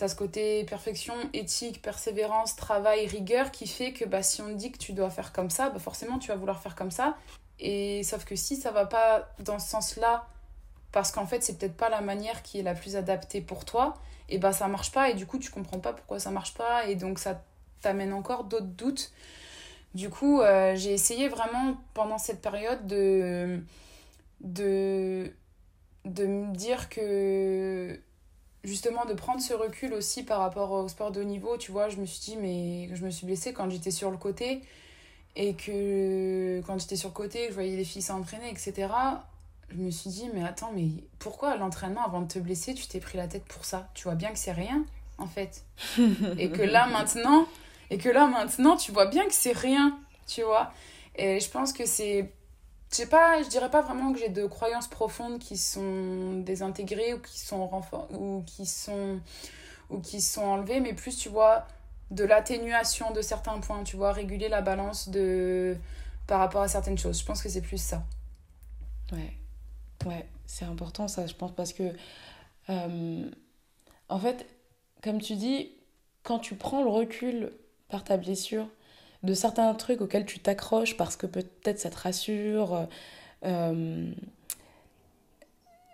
[0.08, 4.72] ce côté perfection, éthique, persévérance, travail, rigueur qui fait que bah, si on te dit
[4.72, 7.18] que tu dois faire comme ça, bah, forcément tu vas vouloir faire comme ça.
[7.60, 10.26] Et sauf que si ça va pas dans ce sens-là
[10.92, 13.96] parce qu'en fait c'est peut-être pas la manière qui est la plus adaptée pour toi.
[14.30, 15.10] Et bah ça marche pas.
[15.10, 16.88] Et du coup tu comprends pas pourquoi ça marche pas.
[16.88, 17.44] Et donc ça
[17.82, 19.12] t'amène encore d'autres doutes.
[19.96, 23.62] Du coup euh, j'ai essayé vraiment pendant cette période de
[24.42, 25.32] de
[26.06, 28.00] de me dire que
[28.64, 31.58] justement de prendre ce recul aussi par rapport au sport de haut niveau.
[31.58, 34.18] Tu vois je me suis dit mais je me suis blessée quand j'étais sur le
[34.18, 34.62] côté.
[35.38, 38.90] Et que quand j'étais sur le côté je voyais les filles s'entraîner etc
[39.72, 43.00] je me suis dit, mais attends, mais pourquoi l'entraînement, avant de te blesser, tu t'es
[43.00, 43.90] pris la tête pour ça?
[43.94, 44.86] Tu vois bien que c'est rien,
[45.18, 45.64] en fait.
[46.38, 47.46] et que là, maintenant,
[47.90, 49.98] et que là, maintenant, tu vois bien que c'est rien,
[50.28, 50.72] tu vois.
[51.16, 52.32] Et je pense que c'est.
[52.92, 57.14] Je sais pas, je dirais pas vraiment que j'ai de croyances profondes qui sont désintégrées
[57.14, 59.22] ou qui sont renfor ou qui sont
[59.90, 61.66] ou qui sont enlevées, mais plus tu vois
[62.12, 65.78] de l'atténuation de certains points, tu vois, réguler la balance de
[66.28, 67.20] par rapport à certaines choses.
[67.20, 68.04] Je pense que c'est plus ça.
[69.12, 69.34] Ouais.
[70.06, 71.94] Ouais, c'est important ça, je pense, parce que,
[72.70, 73.30] euh,
[74.10, 74.46] en fait,
[75.04, 75.72] comme tu dis,
[76.24, 77.52] quand tu prends le recul
[77.90, 78.68] par ta blessure
[79.24, 82.88] de certains trucs auxquels tu t'accroches parce que peut-être ça te rassure,
[83.46, 84.12] euh,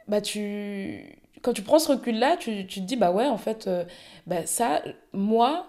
[0.08, 1.18] bah tu...
[1.44, 3.86] Quand tu prends ce recul-là, tu, tu, te dis, bah ouais, en fait, euh,
[4.26, 4.82] bah ça,
[5.14, 5.68] moi,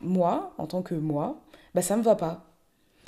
[0.00, 1.40] moi, en tant que moi,
[1.74, 2.51] bah ça me va pas.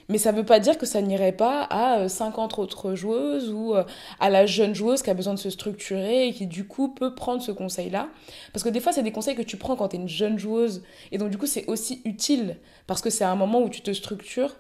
[0.09, 3.51] Mais ça ne veut pas dire que ça n'irait pas à 50 euh, autres joueuses
[3.51, 3.85] ou euh,
[4.21, 7.15] à la jeune joueuse qui a besoin de se structurer et qui du coup peut
[7.15, 8.09] prendre ce conseil-là.
[8.53, 10.39] Parce que des fois, c'est des conseils que tu prends quand tu es une jeune
[10.39, 10.83] joueuse.
[11.11, 13.93] Et donc du coup, c'est aussi utile parce que c'est un moment où tu te
[13.93, 14.55] structures.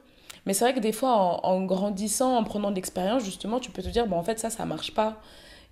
[0.47, 1.11] Mais c'est vrai que des fois,
[1.47, 4.51] en, grandissant, en prenant de l'expérience, justement, tu peux te dire, bon, en fait, ça,
[4.51, 5.21] ça marche pas.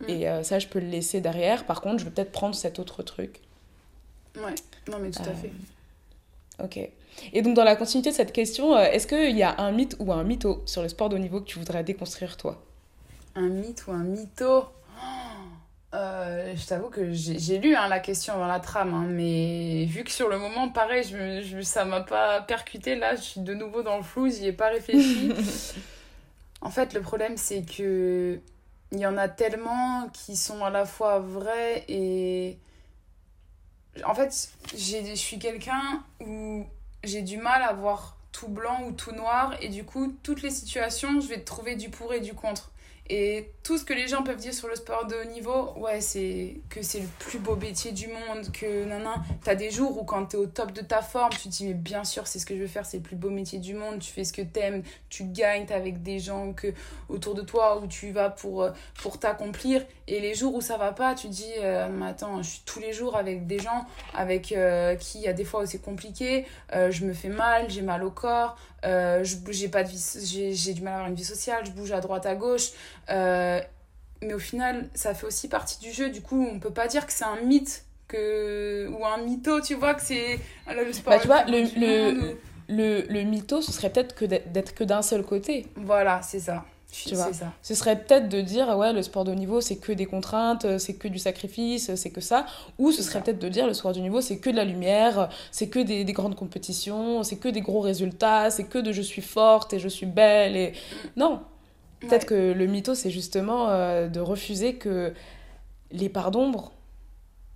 [0.01, 0.05] Mm.
[0.09, 1.66] Et euh, ça, je peux le laisser derrière.
[1.66, 3.41] Par contre, je vais peut-être prendre cet autre truc.
[4.37, 4.55] Ouais,
[4.91, 5.53] non, mais tout à fait.
[6.62, 6.91] Ok.
[7.32, 9.96] Et donc, dans la continuité de cette question, euh, est-ce qu'il y a un mythe
[9.98, 12.62] ou un mytho sur le sport de haut niveau que tu voudrais déconstruire, toi?
[13.34, 14.64] Un mythe ou un mytho?
[15.94, 20.04] Euh, je t'avoue que j'ai lu hein, la question dans la trame, hein, mais vu
[20.04, 23.52] que sur le moment, pareil, je, je, ça m'a pas percuté, là, je suis de
[23.52, 25.32] nouveau dans le flou, j'y ai pas réfléchi.
[26.62, 28.40] en fait, le problème, c'est que
[28.92, 32.58] il y en a tellement qui sont à la fois vrais et.
[34.06, 36.64] En fait, je suis quelqu'un où
[37.05, 40.50] j'ai du mal à voir tout blanc ou tout noir et du coup toutes les
[40.50, 42.72] situations je vais trouver du pour et du contre
[43.09, 46.00] et tout ce que les gens peuvent dire sur le sport de haut niveau, ouais,
[46.00, 49.14] c'est que c'est le plus beau métier du monde, que non.
[49.44, 51.74] T'as des jours où quand t'es au top de ta forme, tu te dis, mais
[51.74, 53.98] bien sûr, c'est ce que je veux faire, c'est le plus beau métier du monde,
[53.98, 56.68] tu fais ce que t'aimes, tu gagnes, t'es avec des gens que,
[57.09, 58.68] autour de toi où tu vas pour,
[59.03, 59.84] pour t'accomplir.
[60.07, 62.80] Et les jours où ça va pas, tu te dis, euh, attends, je suis tous
[62.80, 63.84] les jours avec des gens
[64.14, 67.68] avec euh, qui, il y a des fois, c'est compliqué, euh, je me fais mal,
[67.68, 71.14] j'ai mal au corps, euh, j'ai pas de vie j'ai du mal à avoir une
[71.14, 72.70] vie sociale je bouge à droite à gauche
[73.11, 73.61] euh,
[74.22, 76.11] mais au final ça fait aussi partie du jeu.
[76.11, 79.74] Du coup on peut pas dire que c'est un mythe que ou un mytho tu
[79.74, 82.37] vois que c'est le sport bah, tu vois le le,
[82.68, 85.66] le, le mytho ce serait peut-être que d'être que d'un seul côté.
[85.76, 87.53] Voilà c'est ça tu vois, ça.
[87.62, 90.78] Ce serait peut-être de dire, ouais, le sport de haut niveau, c'est que des contraintes,
[90.78, 92.45] c'est que du sacrifice, c'est que ça.
[92.78, 95.30] Ou ce serait peut-être de dire, le sport de niveau, c'est que de la lumière,
[95.51, 99.01] c'est que des, des, grandes compétitions, c'est que des gros résultats, c'est que de je
[99.01, 100.55] suis forte et je suis belle.
[100.57, 100.74] Et...
[101.16, 101.43] Non.
[102.01, 105.14] Peut-être que le mytho, c'est justement euh, de refuser que
[105.93, 106.72] les parts d'ombre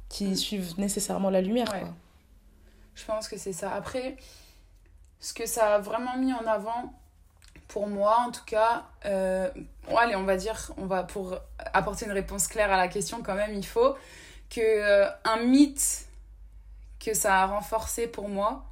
[0.08, 0.36] qui mm.
[0.36, 1.68] suivent nécessairement la lumière.
[1.68, 1.92] Quoi.
[2.94, 3.72] Je pense que c'est ça.
[3.74, 4.16] Après,
[5.20, 6.92] ce que ça a vraiment mis en avant,
[7.68, 9.50] pour moi, en tout cas, euh,
[9.96, 13.34] allez, on va dire, on va pour apporter une réponse claire à la question, quand
[13.34, 13.96] même, il faut
[14.50, 16.06] que euh, un mythe
[17.00, 18.64] que ça a renforcé pour moi,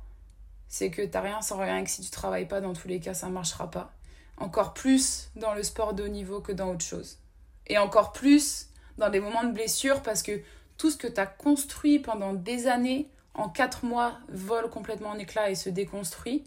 [0.68, 3.14] c'est que t'as rien sans rien que si tu travailles pas, dans tous les cas,
[3.14, 3.92] ça marchera pas.
[4.38, 7.18] Encore plus dans le sport de haut niveau que dans autre chose.
[7.66, 8.66] Et encore plus
[8.98, 10.40] dans des moments de blessure parce que
[10.76, 15.18] tout ce que tu as construit pendant des années, en quatre mois, vole complètement en
[15.18, 16.44] éclats et se déconstruit.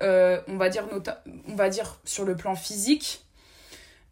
[0.00, 0.88] Euh, on, va dire
[1.48, 3.24] on va dire sur le plan physique,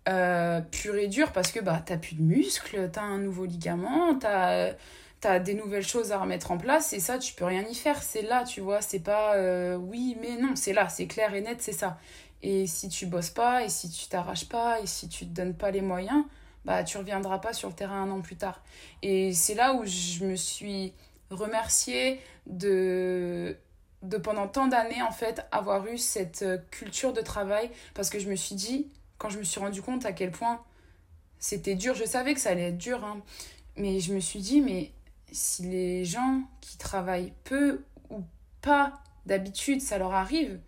[0.09, 4.15] euh, pur et dur, parce que bah, t'as plus de muscles, t'as un nouveau ligament,
[4.19, 4.73] t'as
[5.25, 8.03] as des nouvelles choses à remettre en place, et ça, tu peux rien y faire.
[8.03, 11.43] C'est là, tu vois, c'est pas euh, oui, mais non, c'est là, c'est clair et
[11.43, 11.99] net, c'est ça.
[12.43, 15.55] Et si tu bosses pas, et si tu t'arraches pas, et si tu te donnes
[15.55, 16.25] pas les moyens,
[16.65, 18.63] bah tu reviendras pas sur le terrain un an plus tard.
[19.03, 20.95] Et c'est là où je me suis
[21.31, 23.57] remerciée de
[24.03, 28.19] de pendant tant d'années en fait avoir eu cette euh, culture de travail parce que
[28.19, 28.89] je me suis dit
[29.19, 30.63] quand je me suis rendu compte à quel point
[31.39, 33.21] c'était dur je savais que ça allait être dur hein,
[33.77, 34.93] mais je me suis dit mais
[35.33, 38.23] si les gens qui travaillent peu ou
[38.63, 40.59] pas d'habitude ça leur arrive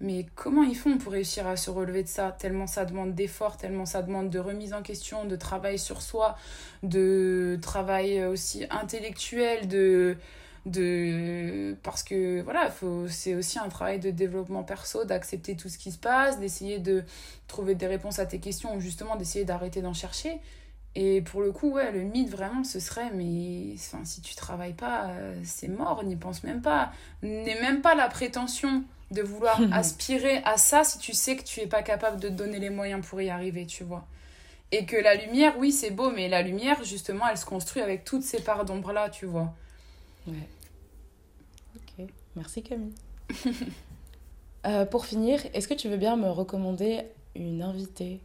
[0.00, 2.30] Mais comment ils font pour réussir à se relever de ça?
[2.30, 6.36] Tellement ça demande d'efforts, tellement ça demande de remise en question, de travail sur soi,
[6.82, 10.18] de travail aussi intellectuel, de
[10.66, 15.78] de parce que voilà faut c'est aussi un travail de développement perso d'accepter tout ce
[15.78, 17.04] qui se passe d'essayer de
[17.46, 20.40] trouver des réponses à tes questions ou justement d'essayer d'arrêter d'en chercher.
[20.96, 24.72] Et pour le coup ouais le mythe vraiment ce serait mais enfin si tu travailles
[24.72, 26.92] pas euh, c'est mort n'y pense même pas.
[27.22, 31.60] N'aie même pas la prétention de vouloir aspirer à ça si tu sais que tu
[31.60, 34.04] es pas capable de te donner les moyens pour y arriver tu vois.
[34.72, 38.04] Et que la lumière oui c'est beau mais la lumière justement elle se construit avec
[38.04, 39.54] toutes ces parts d'ombre là tu vois.
[40.26, 40.34] Ouais
[42.36, 42.94] Merci Camille.
[44.64, 47.04] Euh, pour finir, est-ce que tu veux bien me recommander
[47.36, 48.18] une invitée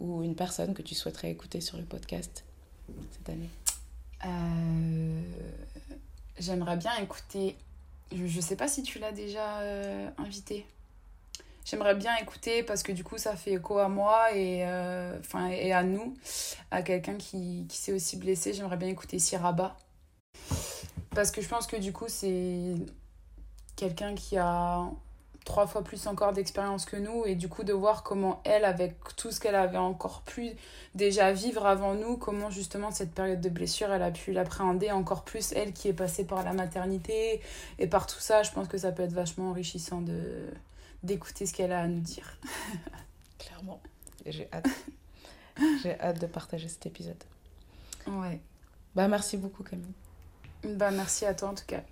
[0.00, 2.42] ou une personne que tu souhaiterais écouter sur le podcast
[3.12, 3.50] cette année?
[4.24, 5.20] Euh,
[6.38, 7.58] J'aimerais bien écouter.
[8.10, 10.64] Je ne sais pas si tu l'as déjà euh, invité.
[11.66, 14.64] J'aimerais bien écouter parce que du coup ça fait écho à moi et,
[15.18, 16.16] enfin et à nous,
[16.70, 18.54] à quelqu'un qui, qui s'est aussi blessé.
[18.54, 19.76] J'aimerais bien écouter Siraba.
[21.10, 22.74] Parce que je pense que du coup c'est
[23.76, 24.88] quelqu'un qui a
[25.44, 28.96] trois fois plus encore d'expérience que nous et du coup de voir comment elle avec
[29.16, 30.52] tout ce qu'elle avait encore plus
[30.94, 35.22] déjà vivre avant nous comment justement cette période de blessure elle a pu l'appréhender encore
[35.22, 37.42] plus elle qui est passée par la maternité
[37.78, 40.48] et par tout ça je pense que ça peut être vachement enrichissant de
[41.02, 42.38] d'écouter ce qu'elle a à nous dire.
[43.38, 43.78] Clairement.
[44.24, 44.66] J'ai hâte.
[45.82, 47.22] J'ai hâte de partager cet épisode.
[48.06, 48.40] Ouais.
[48.94, 49.92] Bah merci beaucoup Camille.
[50.64, 51.82] Bah merci à toi en tout cas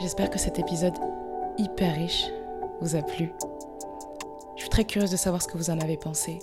[0.00, 0.96] J'espère que cet épisode
[1.58, 2.24] hyper riche
[2.80, 3.34] vous a plu.
[4.56, 6.38] Je suis très curieuse de savoir ce que vous en avez pensé.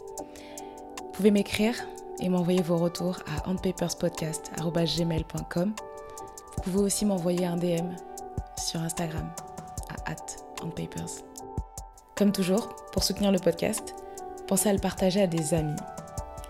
[1.01, 1.74] Vous pouvez m'écrire
[2.20, 5.74] et m'envoyer vos retours à onpaperspodcast.gmail.com.
[6.55, 7.95] Vous pouvez aussi m'envoyer un DM
[8.64, 9.28] sur Instagram
[10.05, 10.14] à
[10.64, 11.24] onpapers.
[12.16, 13.95] Comme toujours, pour soutenir le podcast,
[14.47, 15.82] pensez à le partager à des amis,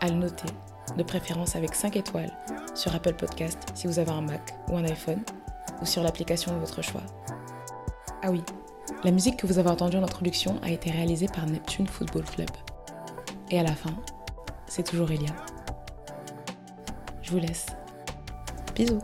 [0.01, 0.51] à le noter,
[0.97, 2.37] de préférence avec 5 étoiles
[2.75, 5.23] sur Apple Podcast si vous avez un Mac ou un iPhone
[5.81, 7.03] ou sur l'application de votre choix.
[8.23, 8.43] Ah oui,
[9.03, 12.49] la musique que vous avez entendue en introduction a été réalisée par Neptune Football Club.
[13.51, 13.93] Et à la fin,
[14.67, 15.35] c'est toujours Elia.
[17.21, 17.67] Je vous laisse.
[18.75, 19.01] Bisous